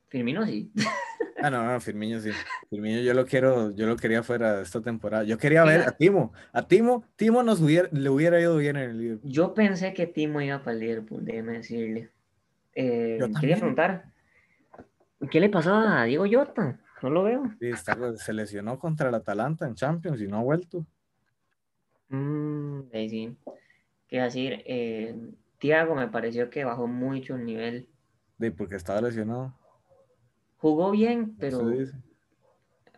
[0.08, 0.72] Firmino sí.
[1.42, 2.30] Ah, no, no, Firmino sí.
[2.68, 5.24] Firmino yo lo quiero, yo lo quería fuera esta temporada.
[5.24, 6.32] Yo quería ver a Timo.
[6.52, 9.30] A Timo, Timo nos hubiera, le hubiera ido bien en el Liverpool.
[9.30, 12.10] Yo pensé que Timo iba para el Liverpool, déjeme decirle.
[12.74, 14.06] Eh, quería preguntar,
[15.30, 16.80] ¿qué le pasó a Diego Jota?
[17.02, 17.42] No lo veo.
[17.58, 20.86] Sí, está, se lesionó contra el Atalanta en Champions y no ha vuelto.
[22.10, 23.36] Mm, sí.
[24.08, 25.16] Quiero decir, eh,
[25.58, 27.88] Tiago me pareció que bajó mucho el nivel.
[28.38, 29.54] Sí, porque estaba lesionado.
[30.58, 31.72] Jugó bien, pero.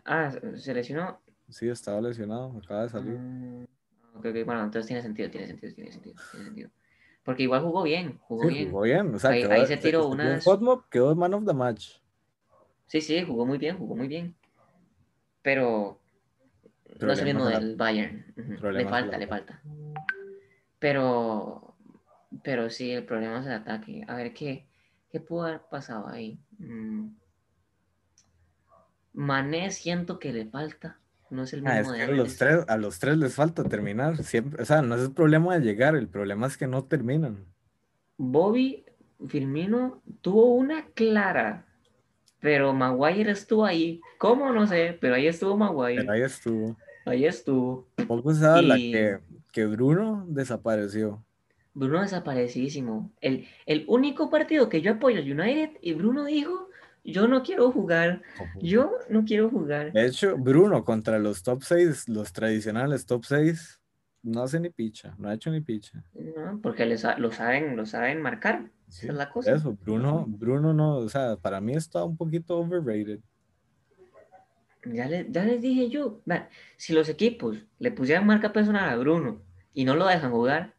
[0.05, 1.21] Ah, ¿se lesionó?
[1.49, 3.17] Sí, estaba lesionado, acaba de salir.
[3.17, 3.65] Mm,
[4.15, 4.43] okay, okay.
[4.43, 6.69] Bueno, entonces tiene sentido, tiene sentido, tiene sentido, tiene sentido.
[7.23, 8.71] Porque igual jugó bien, jugó sí, bien.
[8.71, 10.09] Jugó bien, o sea, ahí, quedó, ahí se tiró.
[10.43, 11.99] Hotmob quedó man of the match.
[12.87, 14.35] Sí, sí, jugó muy bien, jugó muy bien.
[15.41, 15.99] Pero.
[16.99, 18.25] No es el mismo del Bayern.
[18.37, 18.71] Uh -huh.
[18.71, 19.61] Le falta, le falta.
[20.79, 21.75] Pero.
[22.43, 24.03] Pero sí, el problema es el ataque.
[24.07, 24.67] A ver, ¿qué,
[25.11, 26.39] qué pudo haber pasado ahí?
[26.57, 27.09] Mm.
[29.13, 30.97] Mané siento que le falta.
[31.29, 33.33] No es el mismo ah, es de que a los, tres, a los tres les
[33.33, 34.17] falta terminar.
[34.23, 37.45] Siempre, o sea, no es el problema de llegar, el problema es que no terminan.
[38.17, 38.85] Bobby
[39.27, 41.65] Firmino tuvo una clara,
[42.39, 43.99] pero Maguire estuvo ahí.
[44.19, 44.51] ¿Cómo?
[44.51, 46.01] No sé, pero ahí estuvo Maguire.
[46.01, 46.77] Pero ahí estuvo.
[47.05, 47.87] Ahí estuvo.
[48.33, 48.91] Se habla y...
[48.91, 49.19] que,
[49.51, 51.23] que Bruno desapareció.
[51.73, 53.11] Bruno desaparecidísimo.
[53.19, 56.69] El, el único partido que yo apoyo al United y Bruno dijo
[57.03, 58.21] yo no quiero jugar,
[58.61, 59.91] yo no quiero jugar.
[59.91, 63.81] De hecho, Bruno contra los top 6, los tradicionales top 6,
[64.23, 66.01] no hace ni picha, no ha hecho ni picha.
[66.13, 69.53] No, porque les, lo, saben, lo saben marcar, sí, esa es la cosa.
[69.53, 73.19] Eso, Bruno, Bruno no, o sea, para mí está un poquito overrated.
[74.85, 78.95] Ya, le, ya les dije yo, man, si los equipos le pusieran marca personal a
[78.97, 79.41] Bruno
[79.73, 80.75] y no lo dejan jugar,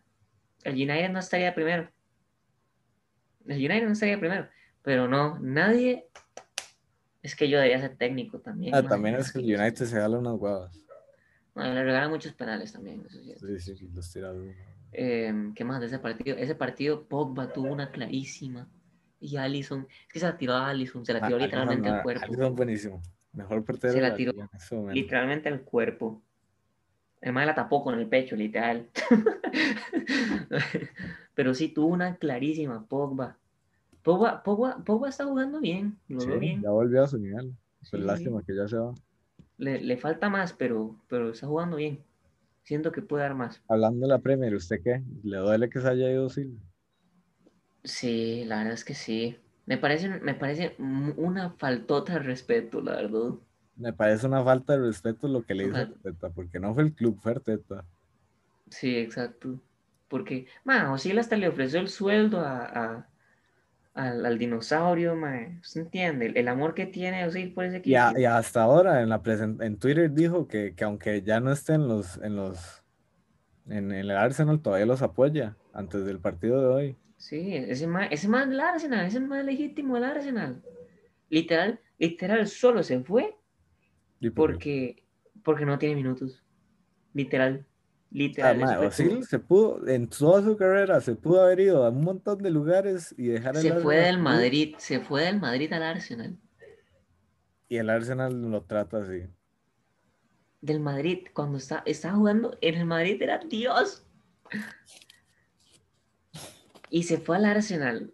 [0.63, 1.91] el United no estaría primero.
[3.47, 4.49] El United no estaría primero
[4.83, 6.09] Pero no, nadie.
[7.23, 8.75] Es que yo debería ser técnico también.
[8.75, 10.79] Ah, también es que el United se gala unas huevas.
[11.55, 13.03] Mae, le regalan muchos penales también.
[13.07, 13.65] Eso sí es.
[13.65, 14.53] Sí, sí, los tira duro.
[14.93, 16.37] Eh, ¿Qué más de ese partido?
[16.37, 18.69] Ese partido, Pogba tuvo una clarísima.
[19.21, 21.97] Y Allison, es que se la tiró a Allison, se la tiró Ah, literalmente Alisson,
[21.97, 22.25] al cuerpo.
[22.25, 23.03] Alisson buenísimo.
[23.35, 24.93] Mejor portero Se la de la tiró liga momento.
[24.95, 26.23] Literalmente al cuerpo.
[27.21, 28.89] El mae la tapó con el pecho, literal.
[31.35, 33.39] Pero sí tuvo una clarísima, Pogba.
[34.03, 36.63] Pogba, Pogba, Pogba está jugando bien, lo Sí, veo bien.
[36.63, 37.55] ya volvió a su nivel.
[37.83, 37.99] Sí.
[37.99, 38.93] lástima que ya se va.
[39.57, 42.03] Le, le falta más, pero, pero está jugando bien.
[42.63, 43.63] Siento que puede dar más.
[43.69, 45.03] Hablando de la Premier, ¿usted qué?
[45.23, 46.61] ¿Le duele que se haya ido Silva?
[47.83, 49.37] Sí, la verdad es que sí.
[49.67, 53.35] Me parece, me parece una faltota de respeto, la verdad.
[53.77, 55.77] Me parece una falta de respeto lo que le hizo.
[55.77, 57.85] Arteta, porque no fue el club, fue Arteta.
[58.71, 59.61] Sí, exacto.
[60.09, 63.09] Porque, man, Osil hasta le ofreció el sueldo a, a-
[63.95, 65.59] al, al dinosaurio, man.
[65.63, 66.27] ¿Usted entiende?
[66.27, 67.97] El, el amor que tiene Osil por ese equipo.
[68.19, 69.23] y hasta ahora en, la
[69.61, 72.83] en Twitter dijo que, que aunque ya no esté en los, en los
[73.69, 76.97] en el Arsenal, todavía los apoya antes del partido de hoy.
[77.17, 80.63] Sí, ese man, ese man del Arsenal, ese man legítimo del Arsenal.
[81.31, 83.35] Literal, literal, solo se fue
[84.21, 85.05] Y por- porque,
[85.43, 86.43] porque no tiene minutos.
[87.15, 87.73] Literal, Ah,
[88.11, 88.59] literal.
[88.59, 89.23] ma, todo.
[89.23, 93.15] se pudo, en toda su carrera, se pudo haber ido a un montón de lugares
[93.17, 96.37] y dejar el Se fue del Madrid, se fue del Madrid al Arsenal.
[97.69, 99.23] Y el Arsenal lo trata así.
[100.61, 104.07] Del Madrid, cuando está, estaba jugando en el Madrid era Dios.
[106.91, 108.13] Y se fue al Arsenal.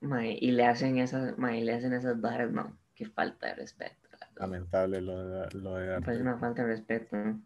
[0.00, 3.96] mae, y le hacen esas, mae, le hacen esas varas, no, qué falta de respeto.
[4.36, 6.18] Lamentable lo de, lo de Arteta.
[6.20, 7.16] una falta de respeto.
[7.16, 7.40] ¿no?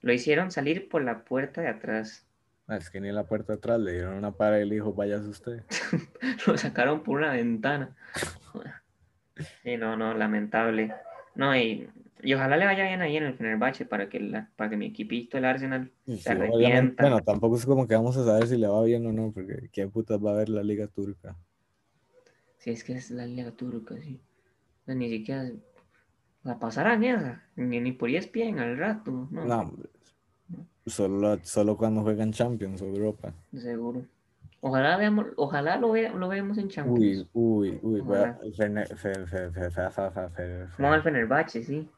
[0.00, 2.26] Lo hicieron salir por la puerta de atrás.
[2.66, 4.76] Ah, Es que ni en la puerta de atrás le dieron una para y le
[4.76, 5.64] dijo, váyase usted.
[6.46, 7.96] Lo sacaron por una ventana.
[9.62, 10.92] Y no, no, lamentable.
[11.36, 11.88] No, y,
[12.22, 14.86] y ojalá le vaya bien ahí en el Fenerbahce para que, la, para que mi
[14.86, 16.96] equipito, el Arsenal, se sí, obviamente, arrepienta.
[16.98, 19.68] bueno, tampoco es como que vamos a saber si le va bien o no, porque
[19.72, 21.36] ¿quién putas va a ver la liga turca?
[22.58, 24.20] Si es que es la liga turca, sí.
[24.86, 25.50] No, ni siquiera
[26.44, 29.88] la pasarán esa, ni, ni por ESPN al rato, no, No, hombre.
[30.86, 33.32] Solo, solo cuando juegan Champions o Europa.
[33.52, 34.06] seguro.
[34.60, 37.24] Ojalá veamos, ojalá lo, vea- lo veamos en Champions.
[37.24, 38.00] Uy, uy, uy.
[40.76, 41.88] Como al Fenerbahce, sí.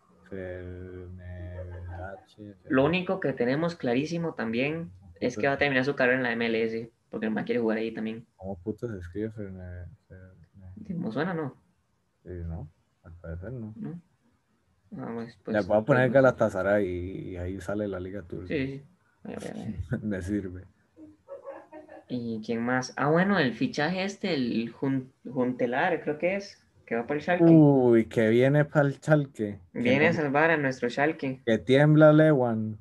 [2.68, 6.32] Lo único que tenemos clarísimo también es que va a terminar su carrera en la
[6.32, 8.26] MLS, porque el man quiere jugar ahí también.
[8.36, 9.32] ¿Cómo puta se escribe
[10.86, 11.54] ¿Cómo suena, no?
[12.22, 12.68] Sí, no,
[13.02, 13.74] al parecer no.
[13.76, 14.00] ¿No?
[14.98, 18.22] Ah, pues, pues, Le voy a poner pues, Galatasaray y, y ahí sale la liga
[18.22, 18.48] turca.
[18.48, 18.82] Sí,
[19.40, 19.74] sí.
[20.02, 20.64] Me sirve.
[22.08, 22.92] ¿Y quién más?
[22.96, 26.59] Ah, bueno, el fichaje este, el Jun- Juntelar, creo que es,
[26.90, 27.44] que va para el Schalke.
[27.44, 29.60] Uy, que viene para el Chalque.
[29.72, 31.40] Viene a salvar a nuestro Schalke.
[31.46, 32.80] Que tiembla Lewan.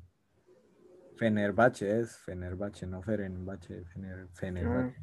[1.16, 4.98] Fenerbahce es, Fenerbahce, no Fenerbahce, Fener, Fenerbahce.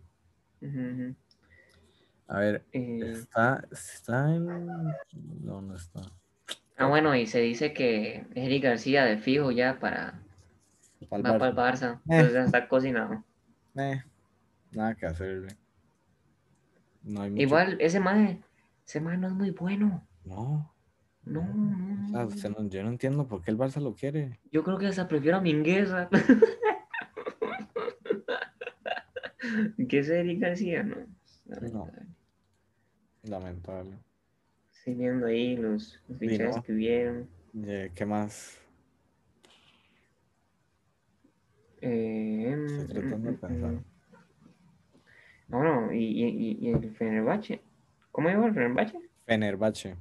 [0.59, 1.15] Ujú, ujú.
[2.27, 4.45] A ver, Eh, está, está en...
[5.41, 6.01] No, no está.
[6.75, 10.19] ah, bueno, y se dice que Eric García de fijo ya para,
[11.13, 11.99] va para el Barça.
[11.99, 12.01] Eh.
[12.09, 13.23] Entonces ya está cocinado.
[13.77, 14.03] Eh,
[14.71, 15.55] nada que hacerle.
[17.03, 18.41] No hay mucho- Igual, ese mae,
[18.87, 20.07] ese mae no es muy bueno.
[20.23, 20.73] No,
[21.25, 22.27] No, no, o sea, no.
[22.27, 24.39] usted no- yo no entiendo por qué el Barça lo quiere.
[24.51, 26.09] Yo creo que hasta prefiero a Mingueza.
[29.89, 30.83] ¿Qué es Eric García?
[30.83, 30.95] No.
[31.45, 32.01] Lamentable.
[33.23, 33.97] Lamentable.
[34.73, 36.63] Estoy viendo ahí los, los fichajes ¿no?
[36.63, 37.29] que hubieron.
[37.63, 38.59] Eh, ¿Qué más?
[41.81, 43.73] Eh, Estoy tratando de pensar.
[45.49, 47.61] Bueno, y, y, y- y el Fenerbahce.
[48.17, 48.99] ¿Cómo iba el Fenerbahce?
[49.27, 49.95] Fenerbahce.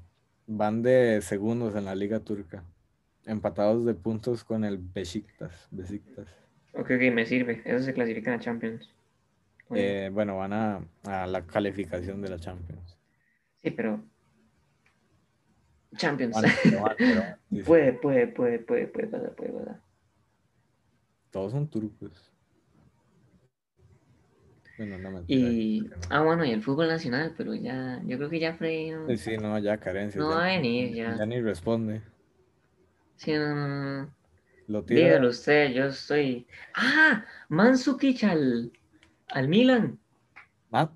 [0.47, 2.65] Van de segundos en la liga turca.
[3.27, 5.69] Empatados de puntos con el Besiktas.
[5.71, 6.27] Besiktas.
[6.73, 7.61] Ok, ok, me sirve.
[7.67, 8.91] Eso se clasifica a Champions.
[9.69, 12.97] Bueno, Eh, bueno, van a, a la calificación de la Champions.
[13.63, 14.03] sí, pero.
[15.99, 16.35] Champions.
[16.35, 16.45] Van,
[16.97, 17.63] pero sí.
[17.65, 19.83] puede, puede, puede, puede, puede pasar, puede pasar.
[21.31, 22.33] Todos son turcos.
[24.79, 25.81] Bueno, no Y.
[25.89, 25.97] no.
[26.11, 28.03] Ah, bueno, y el fútbol nacional, pero ya.
[28.05, 29.09] Yo creo que ya Freddy no.
[29.09, 30.21] Sí, sí, no, ya carencia.
[30.21, 31.17] No ya, va a venir, ya.
[31.17, 32.03] ya ni responde.
[33.17, 34.15] Sí, no, no, no.
[34.69, 35.01] Lo tira.
[35.01, 36.47] Dígalo usted, yo estoy.
[36.75, 37.25] ¡Ah!
[37.49, 38.73] Mansukic al,
[39.29, 39.99] al Milan.
[40.73, 40.91] Ah.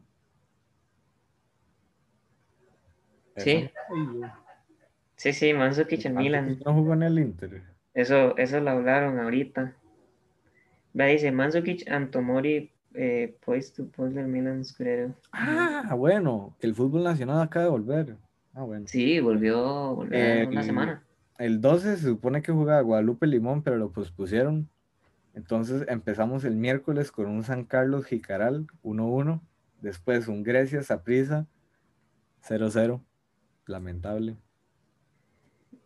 [3.36, 3.70] Sí.
[5.16, 6.58] Sí, sí, Mansukic al Milan.
[6.64, 7.62] ¿No jugó en el Inter?
[7.94, 9.74] Eso, eso lo hablaron ahorita.
[10.98, 15.14] Va, dice Mansukic and Tomori eh, pues tu Milan Scudetto.
[15.32, 18.16] Ah, bueno, el fútbol nacional acaba de volver.
[18.52, 18.86] Ah, bueno.
[18.88, 21.04] Sí, volvió, volvió en una semana.
[21.38, 24.68] El 12 se supone que jugaba Guadalupe Limón, pero lo pospusieron.
[25.34, 29.40] Entonces empezamos el miércoles con un San Carlos Jicaral 1-1.
[29.80, 31.46] Después un Grecia Saprissa
[32.46, 33.00] 0-0.
[33.66, 34.36] Lamentable.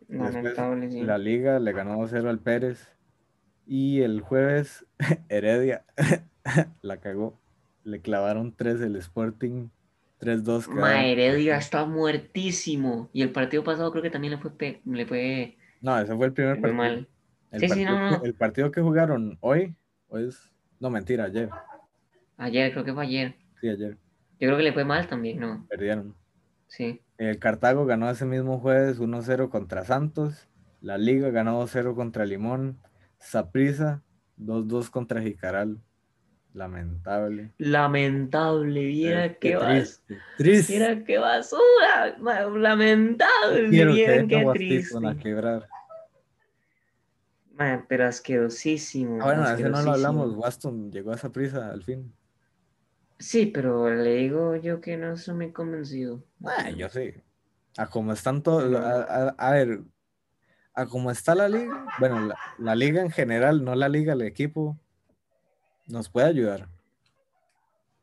[0.07, 1.01] Después, Lamentable, sí.
[1.03, 2.89] La liga le ganó 2-0 al Pérez.
[3.67, 4.85] Y el jueves,
[5.29, 5.85] Heredia
[6.81, 7.39] la cagó.
[7.83, 9.69] Le clavaron 3 el Sporting.
[10.19, 10.67] 3-2.
[10.69, 11.01] Ma, quedaron.
[11.05, 13.09] Heredia está muertísimo.
[13.13, 16.27] Y el partido pasado creo que también le fue, pe- le fue, No, ese fue
[16.27, 16.73] el primer partido.
[16.73, 17.07] mal.
[17.51, 18.23] El, Sí, sí, partido no, que- no.
[18.23, 19.75] el partido que jugaron hoy,
[20.07, 21.49] hoy es, no mentira, ayer,
[22.37, 23.35] Ayer, creo que fue ayer.
[23.61, 23.97] sí, ayer,
[24.39, 25.65] Yo creo que le fue mal también, ¿no?
[25.69, 26.15] perdieron.
[26.67, 27.01] Sí.
[27.17, 30.49] El Cartago ganó ese mismo jueves 1-0 contra Santos,
[30.81, 32.77] la Liga ganó 2-0 contra Limón,
[33.19, 34.01] Saprissa
[34.37, 35.79] 2-2 contra Jicaral,
[36.55, 37.51] lamentable.
[37.57, 40.73] Lamentable, viera qué, bas- triste, triste.
[40.73, 42.17] Viera qué basura.
[42.19, 45.17] Lamentable, vieran qué a triste.
[45.21, 45.67] quebrar.
[47.87, 49.19] Pero asquerosísimo.
[49.21, 50.41] Ah, bueno, a ese no lo hablamos, asquerosísimo.
[50.41, 52.13] Waston llegó a Saprissa al fin.
[53.17, 56.21] Sí, pero le digo yo que no estoy muy convencido.
[56.43, 57.13] Ah, yo sí.
[57.77, 59.79] A como están todos, a, a- a ver,
[60.73, 64.21] a como está la liga, bueno, la, la liga en general, no la liga, el
[64.23, 64.77] equipo,
[65.87, 66.67] nos puede ayudar.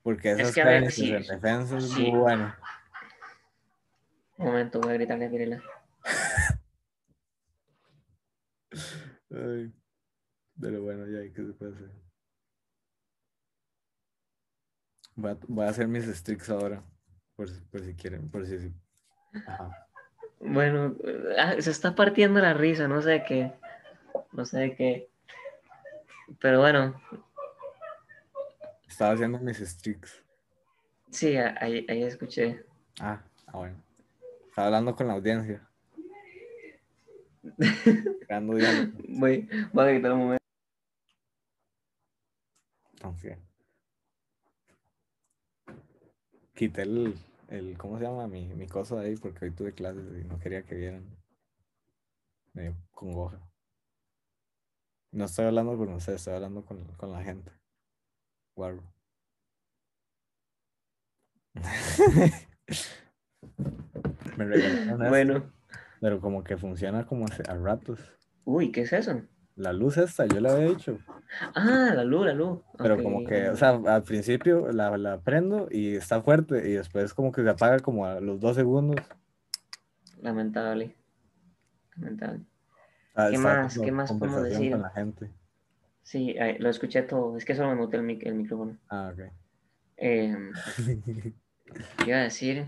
[0.02, 2.10] Porque Es esas que, ver, carencias sí, en defensa es sí.
[2.10, 2.54] bueno.
[4.38, 5.62] Un momento, voy a gritarle a Virela.
[9.30, 9.72] Ay,
[10.60, 11.90] pero bueno, ya, ¿qué se puede hacer?
[15.14, 16.82] Voy a, voy a hacer mis streaks ahora,
[17.36, 18.58] por, si- por si quieren, por si...
[18.58, 18.72] si-
[19.46, 19.86] Ajá.
[20.40, 20.96] Bueno,
[21.38, 23.52] ah, se está partiendo la risa, no sé qué.
[24.32, 25.08] No sé qué.
[26.40, 27.00] Pero bueno,
[28.92, 30.22] Estaba haciendo mis streaks.
[31.10, 32.62] sí, ahí, ahí escuché.
[33.00, 33.82] Ah, ah, bueno.
[34.50, 35.66] Estaba hablando con la audiencia.
[39.08, 40.44] Voy, voy a gritar un momento.
[42.92, 43.38] Entonces,
[46.54, 47.14] quité el,
[47.48, 48.26] el, ¿cómo se llama?
[48.28, 51.16] Mi, mi cosa de ahí porque hoy tuve clases y no quería que vieran.
[52.52, 53.40] Me dio congoja.
[55.12, 57.61] No estoy hablando con ustedes, estoy hablando con, con la gente.
[64.36, 65.52] Me regalaron esto, Bueno,
[66.00, 68.00] pero como que funciona como a ratos.
[68.44, 69.22] uy, ¿qué es eso?
[69.54, 70.98] La luz esta, yo le había dicho.
[71.54, 72.60] Ah, la luz, la luz.
[72.78, 77.12] Pero como que, o sea, al principio la, la prendo y está fuerte y después
[77.12, 78.96] como que se apaga como a los dos segundos.
[80.22, 80.96] Lamentable.
[81.96, 82.40] Lamentable.
[83.14, 83.78] Ah, ¿Qué más?
[83.78, 84.72] ¿Qué más podemos decir?
[84.72, 85.30] con la gente.
[86.02, 87.36] Sí, lo escuché todo.
[87.36, 88.76] Es que solo me muté el, mic- el micrófono.
[88.88, 89.20] Ah, ok.
[90.04, 90.34] Eh,
[92.06, 92.66] iba a decir,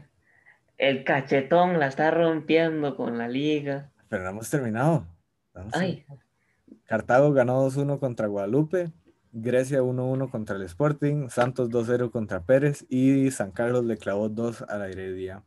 [0.78, 3.90] el cachetón la está rompiendo con la liga.
[4.08, 5.04] Pero no hemos terminado.
[5.52, 6.04] Vamos Ay,
[6.84, 8.92] Cartago ganó 2-1 contra Guadalupe,
[9.32, 14.62] Grecia 1-1 contra el Sporting, Santos 2-0 contra Pérez y San Carlos le clavó 2
[14.62, 15.42] a la Heredia.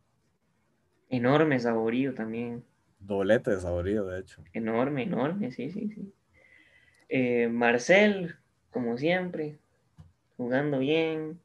[1.09, 2.65] enorme saborío también.
[2.99, 4.43] Doblete de saborío, de hecho.
[4.51, 6.13] Enorme, enorme, sí, sí, sí.
[7.09, 8.35] Eh, Marcel,
[8.71, 9.57] como siempre,
[10.37, 11.39] jugando bien.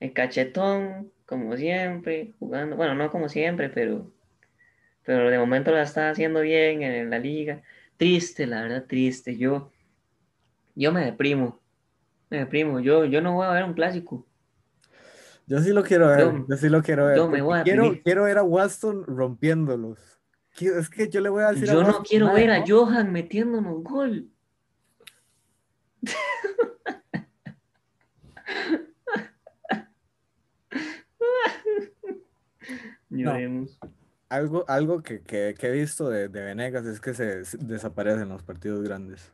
[0.00, 4.12] El cachetón, como siempre, jugando, bueno, no como siempre, pero,
[5.04, 7.62] pero de momento la está haciendo bien en la liga.
[7.98, 9.36] Triste, la verdad, triste.
[9.38, 9.72] Yo,
[10.74, 11.60] yo me deprimo,
[12.30, 12.80] me deprimo.
[12.80, 14.26] Yo, yo no voy a ver un clásico.
[15.46, 17.16] Yo sí lo quiero ver, Yo- yo, sí lo quiero ver.
[17.18, 19.98] yo me voy a quiero, quiero ver a Waston rompiéndolos.
[20.58, 22.58] Es que yo le voy a decir a Yo no Waston, quiero "Mae, ver a
[22.60, 22.64] no".
[22.66, 24.30] Johan metiéndonos gol.
[34.28, 38.28] Algo, algo que, que- que he visto de, de Venegas es que se, se desaparecen
[38.28, 39.32] los partidos grandes.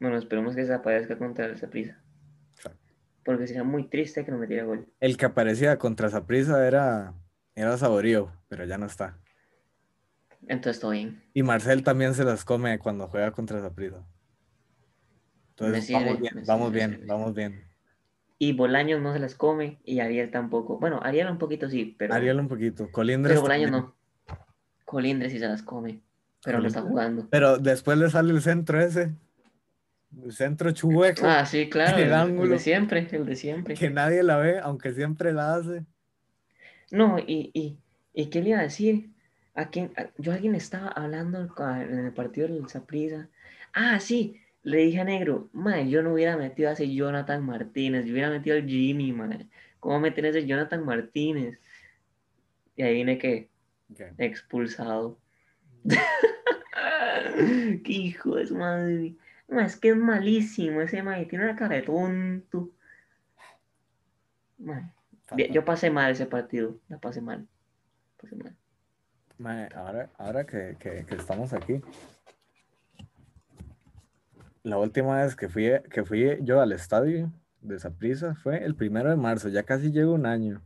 [0.00, 1.94] Bueno, esperemos que se aparezca contra el.
[3.24, 4.88] Porque sería muy triste que no metiera gol.
[4.98, 7.14] El que aparecía contra Saprissa era,
[7.54, 9.18] era Saborío, pero ya no está.
[10.48, 11.22] Entonces todo bien.
[11.34, 14.04] Y Marcel también se las come cuando juega contra Saprissa.
[15.50, 17.69] Entonces, sirve, vamos bien, vamos bien, vamos bien.
[18.42, 20.78] Y Bolaños no se las come y Ariel tampoco.
[20.78, 22.90] Bueno, Ariel un poquito sí, pero, Ariel un poquito.
[22.90, 23.92] Colindres pero Bolaños también.
[23.92, 24.36] no.
[24.86, 26.00] Colindres sí se las come,
[26.42, 27.28] pero no está jugando.
[27.30, 29.12] Pero después le sale el centro ese.
[30.24, 31.20] El centro chueco.
[31.26, 31.98] Ah, sí, claro.
[31.98, 32.50] El El, el ángulo.
[32.52, 33.74] de siempre, el de siempre.
[33.74, 35.84] que nadie la ve, aunque siempre la hace.
[36.90, 37.76] No, y, y,
[38.14, 39.10] y qué le iba a decir.
[39.54, 39.92] ¿A quién?
[39.98, 43.28] a- yo alguien estaba hablando en el partido del Saprissa.
[43.74, 48.04] Ah, sí, le dije a Negro, mae, yo no hubiera metido a ese Jonathan Martínez,
[48.04, 49.48] yo hubiera metido al Jimmy, mae.
[49.80, 51.58] ¿Cómo meter a ese Jonathan Martínez?
[52.76, 53.48] Y ahí viene que
[54.18, 55.18] expulsado.
[57.84, 59.14] Qué hijo de su madre.
[59.48, 62.70] Ma, es que es malísimo ese mae, tiene una cara de tonto.
[64.58, 64.92] Ma,
[65.52, 67.46] yo pasé mal ese partido, la pasé mal.
[68.20, 68.56] Pasé mal.
[69.74, 71.80] Ahora, ahora que, que- que estamos aquí,
[74.62, 79.10] la última vez que fui, que fui yo al estadio de Saprissa fue el primero
[79.10, 80.62] de marzo, ya casi llega un año.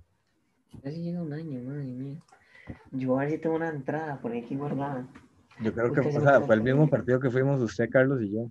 [0.82, 2.20] Casi llega un año, madre mía.
[2.92, 5.06] Yo a ver si tengo una entrada por aquí guardada.
[5.60, 8.50] Yo creo que o sea, fue el mismo partido que fuimos usted, Carlos y yo.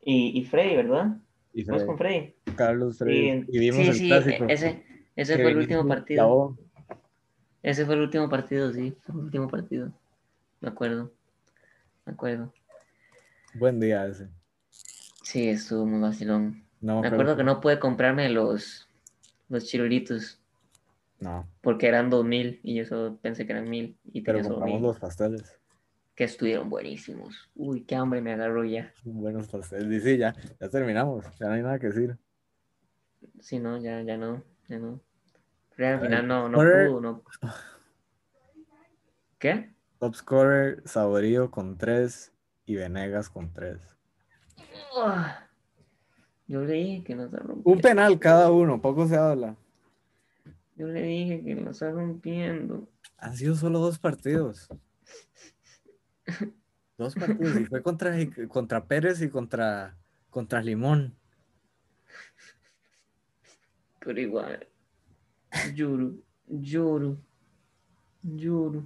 [0.00, 1.16] Y, y Freddy, ¿verdad?
[1.52, 2.34] Y Freddy, con Freddy.
[2.56, 4.44] Carlos, Freddy, Y, y vimos sí, el sí, clásico.
[4.48, 6.56] ese, ese fue el último partido.
[7.62, 8.96] Ese fue el último partido, sí.
[9.02, 9.92] Fue el último partido.
[10.60, 11.12] Me acuerdo.
[12.04, 12.52] Me acuerdo.
[13.54, 14.28] Buen día ese.
[15.32, 16.62] Sí, estuvo muy vacilón.
[16.82, 18.86] No Me acuerdo que no pude comprarme los,
[19.48, 20.38] los chiruritos
[21.20, 24.82] No, porque eran 2000 y yo solo pensé que eran 1000 y pero compramos 1000.
[24.82, 25.58] los pasteles.
[26.14, 27.48] Que estuvieron buenísimos.
[27.54, 28.92] Uy, qué hambre me agarró ya.
[29.04, 29.90] Buenos pasteles.
[29.90, 31.24] Y sí, ya, ya terminamos.
[31.40, 32.18] Ya no hay nada que decir.
[33.40, 35.00] Sí, no, ya, ya no, ya no.
[35.74, 37.22] Pero al final no, no pudo, no.
[39.38, 39.72] ¿Qué?
[39.98, 42.34] Top scorer, Saborío con 3
[42.66, 43.92] y Venegas con 3.
[46.46, 47.80] Yo le dije que no se Un rompiendo.
[47.80, 49.56] penal cada uno, poco se habla.
[50.76, 52.88] Yo le dije que no está rompiendo.
[53.18, 54.68] Han sido solo dos partidos.
[56.98, 57.60] Dos partidos.
[57.60, 58.14] Y fue contra,
[58.48, 59.96] contra Pérez y contra,
[60.30, 61.14] contra Limón.
[64.00, 64.66] Pero igual.
[65.74, 66.14] Lloro,
[66.48, 67.16] lloro,
[68.22, 68.84] lloro.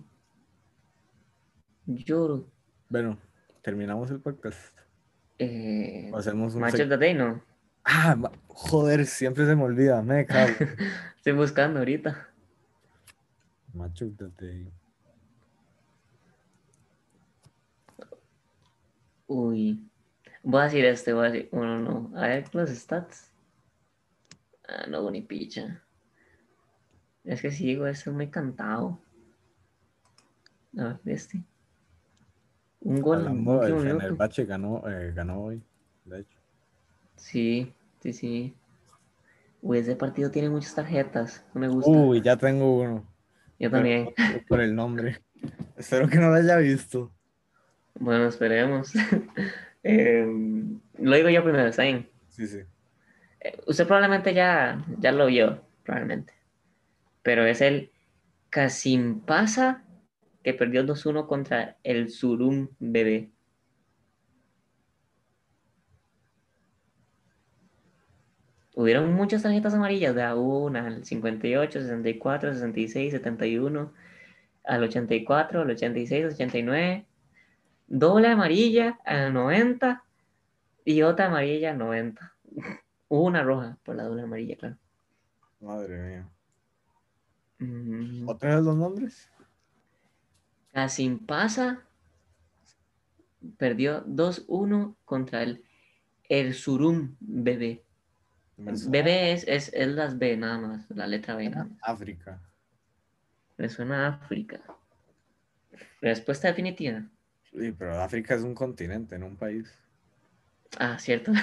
[1.87, 2.51] Lloro.
[2.89, 3.19] Bueno,
[3.63, 4.77] terminamos el podcast.
[5.39, 7.43] Eh, Hacemos un Match sec- of the Day, no.
[7.85, 8.17] Ah,
[8.49, 10.03] joder, siempre se me olvida.
[10.03, 10.55] Me cago.
[11.17, 12.29] Estoy buscando ahorita.
[13.99, 14.73] The day.
[19.27, 19.89] Uy.
[20.43, 21.49] Voy a decir este, voy a decir.
[21.53, 22.19] Bueno, no.
[22.19, 23.31] A ver los stats.
[24.69, 25.83] Ah, no, ni picha.
[27.25, 28.99] Es que si digo este es muy cantado.
[30.79, 31.43] A ver, este.
[32.87, 33.21] Un gol.
[33.21, 33.97] en Hablando, un el.
[33.99, 35.63] Fenerbahce ganó, eh, ganó hoy,
[36.05, 36.39] de hecho.
[37.17, 38.55] Sí, sí, sí.
[39.61, 41.45] Uy, ese partido tiene muchas tarjetas.
[41.53, 41.91] No me gusta.
[41.91, 43.05] Uy, ya tengo uno.
[43.59, 44.11] Yo también.
[44.49, 45.19] Por el nombre.
[45.77, 47.11] Espero que no lo haya visto.
[47.99, 48.93] Bueno, esperemos.
[49.89, 50.27] Eh,
[50.99, 52.09] lo digo yo primero, ¿está bien?
[52.29, 52.59] Sí, sí.
[53.39, 56.33] Eh, Usted probablemente ya, ya lo vio, probablemente.
[57.23, 57.93] Pero es el
[58.51, 59.85] Casimpasa
[60.47, 63.33] que perdió 2-1 contra el Surum Bebé.
[68.77, 73.93] Hubieron muchas tarjetas amarillas, de a una al 58, 64, 66, 71,
[74.63, 77.07] al 84, al 86, 89,
[77.89, 80.05] doble amarilla al 90
[80.85, 82.35] y otra amarilla al 90.
[83.09, 84.77] Hubo una roja por la doble amarilla, claro.
[85.59, 86.29] Madre mía.
[87.59, 89.29] Mm, ¿Otra vez los nombres?
[90.77, 91.81] Casimpasa
[93.57, 95.65] perdió 2-1 contra el
[96.29, 97.83] Erzurum Bebé.
[98.59, 101.79] Bebé es, es, es las B nada más, la letra B nada más.
[101.81, 102.43] África.
[103.57, 104.61] Me suena a África.
[106.03, 107.05] Respuesta definitiva.
[107.51, 109.73] Sí, pero África es un continente, no un país.
[110.79, 111.33] Ah, cierto.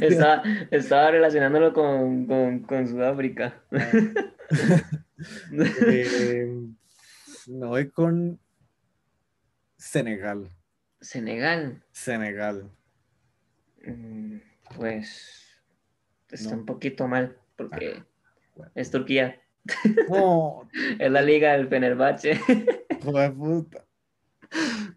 [0.00, 3.54] Estaba, estaba relacionándolo con, con, con Sudáfrica.
[5.52, 6.66] Eh,
[7.48, 8.38] me voy con
[9.76, 10.50] Senegal.
[11.00, 11.82] Senegal.
[11.92, 12.70] Senegal.
[13.84, 14.36] Mm,
[14.76, 15.60] Pues
[16.30, 16.58] está No.
[16.58, 18.02] un poquito mal porque
[18.54, 18.72] bueno.
[18.74, 19.40] es Turquía.
[20.08, 20.68] No,
[20.98, 22.32] Es la liga del Fenerbahce.
[23.00, 23.84] hijo de puta.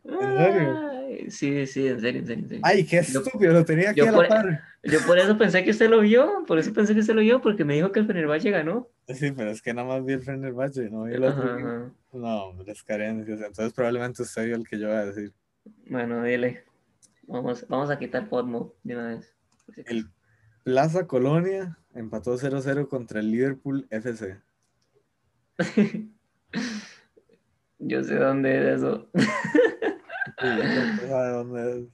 [0.03, 0.92] serio?
[1.29, 2.43] Sí, sí, en serio, en serio.
[2.43, 2.61] en serio.
[2.63, 4.61] Ay, qué Yo- estúpido, lo tenía aquí a la por- par.
[4.83, 7.41] Yo por eso pensé que usted lo vio, por eso pensé que usted lo vio,
[7.41, 8.89] porque me dijo que el Fenerbahce ganó.
[9.07, 11.43] Sí, pero es que nada más vi el Fenerbahce, no vi el otro.
[11.43, 11.69] Ajá, equipo.
[11.69, 11.91] ajá.
[12.13, 13.39] No, las carencias.
[13.41, 15.31] Entonces probablemente usted vio el que yo voy a decir.
[15.87, 16.63] Bueno, dile.
[17.27, 19.33] Vamos, vamos a quitar Podmo de una vez.
[19.85, 20.07] El
[20.63, 24.37] Plaza Colonia empató 0-0 contra el Liverpool FC.
[27.79, 29.09] Yo sé dónde es eso.
[30.47, 31.87] Dónde es.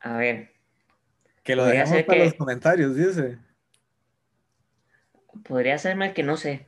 [0.00, 0.50] A ver,
[1.42, 3.38] Que lo dejamos ser para que- los comentarios, dice.
[5.44, 6.66] podría serme el que no sé,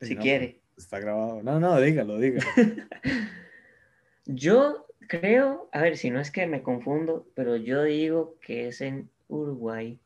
[0.00, 0.60] Sí, si no, quiere.
[0.76, 1.42] Está grabado.
[1.42, 2.46] No, no, dígalo, dígalo.
[4.26, 8.80] Yo creo, a ver, si no es que me confundo, pero yo digo que es
[8.82, 9.98] en Uruguay.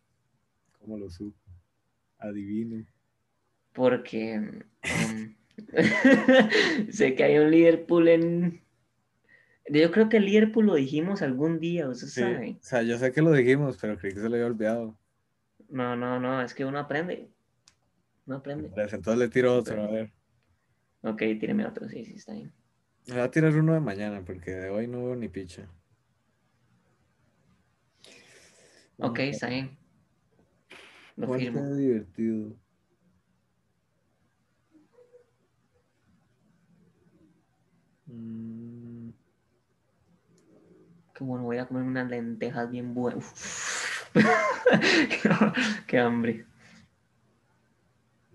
[0.80, 1.36] ¿Cómo lo supo?
[2.18, 2.86] Adivino.
[3.72, 5.34] Porque um,
[6.90, 8.61] sé que hay un Liverpool en.
[9.68, 12.58] Yo creo que el Liverpool lo dijimos algún día, usted Sí, sabe.
[12.60, 14.98] O sea, yo sé que lo dijimos, pero creí que se lo había olvidado.
[15.68, 17.30] No, no, no, es que uno aprende.
[18.26, 18.68] No aprende.
[18.76, 20.12] Entonces le tiro otro, a ver.
[21.02, 22.52] Ok, tíreme otro, sí, sí, está bien.
[23.06, 25.68] Me voy a tirar uno de mañana, porque de hoy no veo ni picha.
[28.98, 29.76] Ok, está bien.
[31.16, 31.74] Lo ¿Cuál firmo.
[31.74, 32.56] divertido?
[41.22, 43.32] Bueno, voy a comer unas lentejas bien buenas.
[45.86, 46.44] Qué hambre.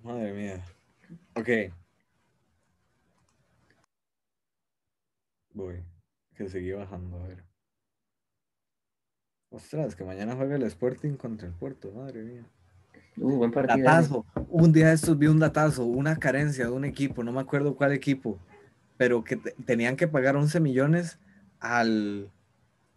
[0.03, 0.65] madre mía.
[1.35, 1.49] Ok.
[5.53, 5.83] Voy.
[6.35, 7.43] Que seguí bajando, a ver.
[9.49, 12.45] Ostras, que mañana juega el Sporting contra el Puerto, madre mía.
[13.17, 13.83] Uh, buen partido.
[13.83, 14.25] Datazo.
[14.49, 17.75] Un día de estos vi un datazo, una carencia de un equipo, no me acuerdo
[17.75, 18.39] cuál equipo,
[18.97, 21.17] pero que te- tenían que pagar 11 millones
[21.59, 22.29] al,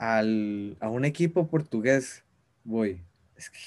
[0.00, 2.24] al, a un equipo portugués.
[2.64, 3.02] Voy.
[3.36, 3.58] Es que,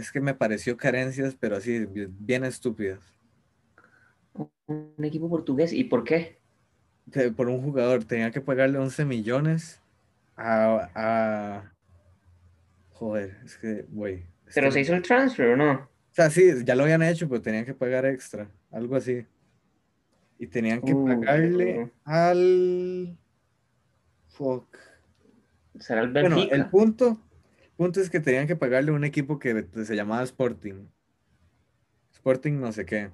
[0.00, 1.86] es que me pareció carencias, pero así,
[2.18, 3.00] bien, estúpidas.
[4.66, 5.72] Un equipo portugués.
[5.72, 6.38] ¿Y por qué?
[7.36, 9.80] Por un jugador, tenían que pagarle 11 millones
[10.36, 11.72] a, a-
[12.90, 14.24] Joder, es que, güey.
[14.54, 15.72] ¿Pero que- se hizo el transfer o no?
[15.72, 19.26] O sea, sí, ya lo habían hecho, pero tenían que pagar extra, algo así.
[20.38, 23.16] Y tenían que Uh, pagarle al...
[24.28, 24.66] Fuck.
[25.80, 26.54] ¿Será el Bueno, Benfica?
[26.56, 27.20] el punto,
[27.76, 30.86] punto es que tenían que pagarle a un equipo que se llamaba Sporting.
[32.12, 33.10] Sporting no sé qué.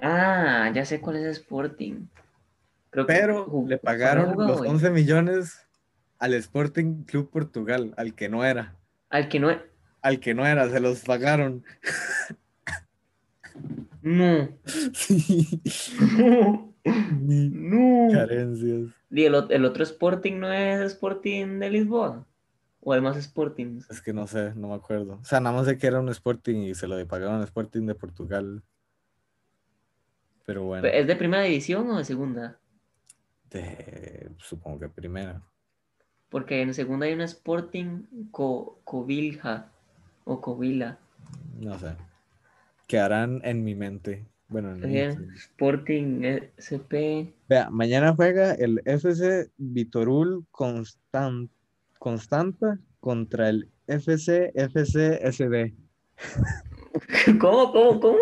[0.00, 2.06] Ah, ya sé cuál es Sporting.
[2.90, 4.68] Creo Pero le ¿solo pagaron los hoy?
[4.68, 5.66] 11 millones
[6.18, 8.76] al Sporting Club Portugal, al que no era.
[9.10, 9.50] Al que no.
[10.02, 11.64] Al que no era, se los pagaron.
[14.02, 14.48] No.
[14.94, 15.60] Sí.
[16.84, 18.12] Ni no.
[18.12, 18.90] carencias.
[19.10, 22.26] ¿Y el, el otro Sporting no es Sporting de Lisboa?
[22.80, 23.88] ¿O hay más Sportings?
[23.90, 25.18] Es que no sé, no me acuerdo.
[25.22, 27.94] O sea, nada más sé que era un Sporting y se lo pagaron Sporting de
[27.94, 28.62] Portugal.
[30.44, 32.58] Pero bueno, ¿Es de primera división o de segunda?
[33.50, 35.42] de- supongo que primera.
[36.30, 39.70] Porque en segunda hay un Sporting Co Covilja
[40.24, 40.98] o Covila.
[41.60, 41.94] No sé.
[42.88, 44.24] Quedarán en mi mente.
[44.52, 45.18] Bueno, mente.
[45.34, 46.22] Sporting
[46.60, 47.32] SP.
[47.48, 51.48] Vea, mañana juega el FC Vitorul Constan-
[51.98, 55.72] Constanta contra el FC FC SD.
[57.40, 58.18] ¿Cómo, cómo, cómo?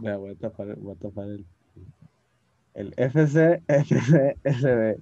[0.00, 1.46] Vea, voy a tapar, voy a tapar el,
[2.74, 4.98] el FC FC SD.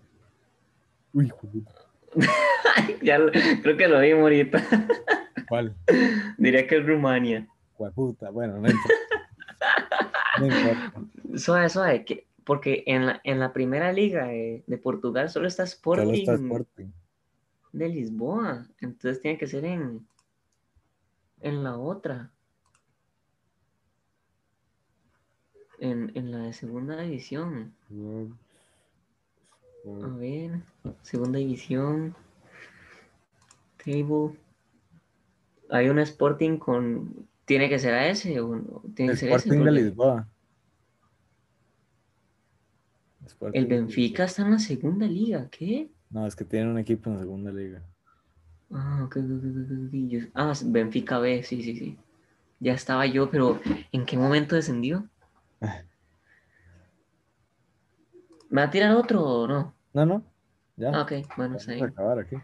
[1.15, 1.73] Uy, puta.
[3.03, 4.63] ya lo- creo que lo vimos ahorita.
[5.49, 5.75] ¿cuál?
[6.39, 7.47] Diría que es Rumania.
[7.79, 8.95] Hueputa, bueno, no importa.
[11.37, 15.63] Suave, suave, que, porque en la, en la primera liga de, de Portugal solo está
[15.65, 16.87] Sporting, Solo está Sporting.
[17.73, 18.67] de Lisboa.
[18.81, 20.07] Entonces tiene que ser en,
[21.41, 22.31] en la otra.
[25.79, 27.75] En, en la de segunda división.
[30.03, 30.61] A ver,
[31.03, 32.15] segunda división.
[33.85, 34.39] Table.
[35.71, 37.27] Hay un Sporting con.
[37.45, 38.41] ¿Tiene que ser a ese?
[38.41, 38.83] O no?
[38.95, 39.49] ¿Tiene que ser ese?
[39.49, 40.29] Sporting de Lisboa.
[43.33, 45.49] Sporting El Benfica está en la segunda liga.
[45.51, 45.91] ¿Qué?
[46.11, 47.83] No, es que tiene un equipo en segunda liga.
[48.71, 51.99] Ah, ok, ok, ok, ok, ok, yo- ah, Benfica B, sí, sí, sí.
[52.61, 53.61] Ya estaba yo, pero
[53.93, 55.09] ¿en qué momento descendió?
[58.51, 59.75] ¿Me va a tirar otro o no?
[59.95, 60.23] No, no.
[60.77, 60.91] Ya.
[60.91, 61.89] Ah, ok, bueno, Vamos está a bien.
[61.89, 62.37] acabar aquí.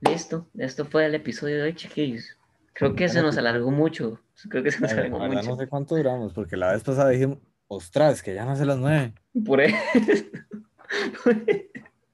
[0.00, 2.36] Listo, esto fue el episodio de hoy, chiquillos.
[2.72, 4.20] Creo que se nos alargó mucho.
[4.48, 5.50] Creo que se nos la alargó mucho.
[5.50, 7.38] no sé cuánto duramos, porque la vez pasada dijimos,
[7.80, 9.12] ostras, que ya no se las nueve.
[9.46, 9.76] Por eso,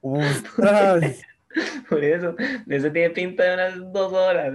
[0.00, 1.22] Ostras.
[1.88, 2.36] por eso,
[2.68, 4.52] eso tiene pinta de unas dos horas.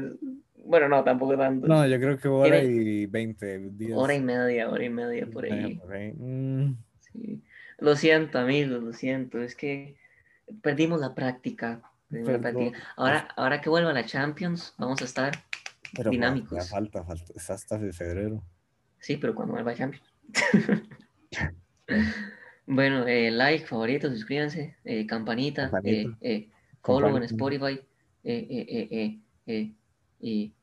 [0.64, 1.68] Bueno, no, tampoco tanto.
[1.68, 3.98] No, yo creo que hora Tiene- y veinte días.
[3.98, 5.76] hora y media, hora y media por ahí.
[5.76, 6.14] por ahí.
[6.14, 7.42] Mm, Sí.
[7.80, 9.42] Lo siento, amigos, lo siento.
[9.42, 9.98] Es que
[10.62, 11.82] perdimos la práctica.
[12.10, 12.64] perdimos la Perdón.
[12.72, 12.88] práctica.
[12.96, 15.32] Ahora, ahora que vuelva la Champions, vamos a estar.
[15.96, 16.58] pero Dinámicos.
[16.58, 17.34] Ya falta, falta.
[17.36, 18.42] Es hasta de febrero.
[19.00, 20.06] Sí, pero cuando vuelva Champions.
[22.66, 26.10] bueno, eh, like, favorito, suscríbanse, eh, campanita, Campanita.
[26.22, 26.50] eh, eh,
[26.82, 27.24] follow en.
[27.24, 27.82] Spotify.
[30.20, 30.54] y,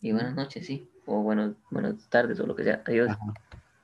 [0.00, 0.88] y buenas noches, sí.
[1.06, 2.82] O bueno, buenas tardes o lo que sea.
[2.86, 3.10] Adiós.
[3.10, 3.34] Ajá.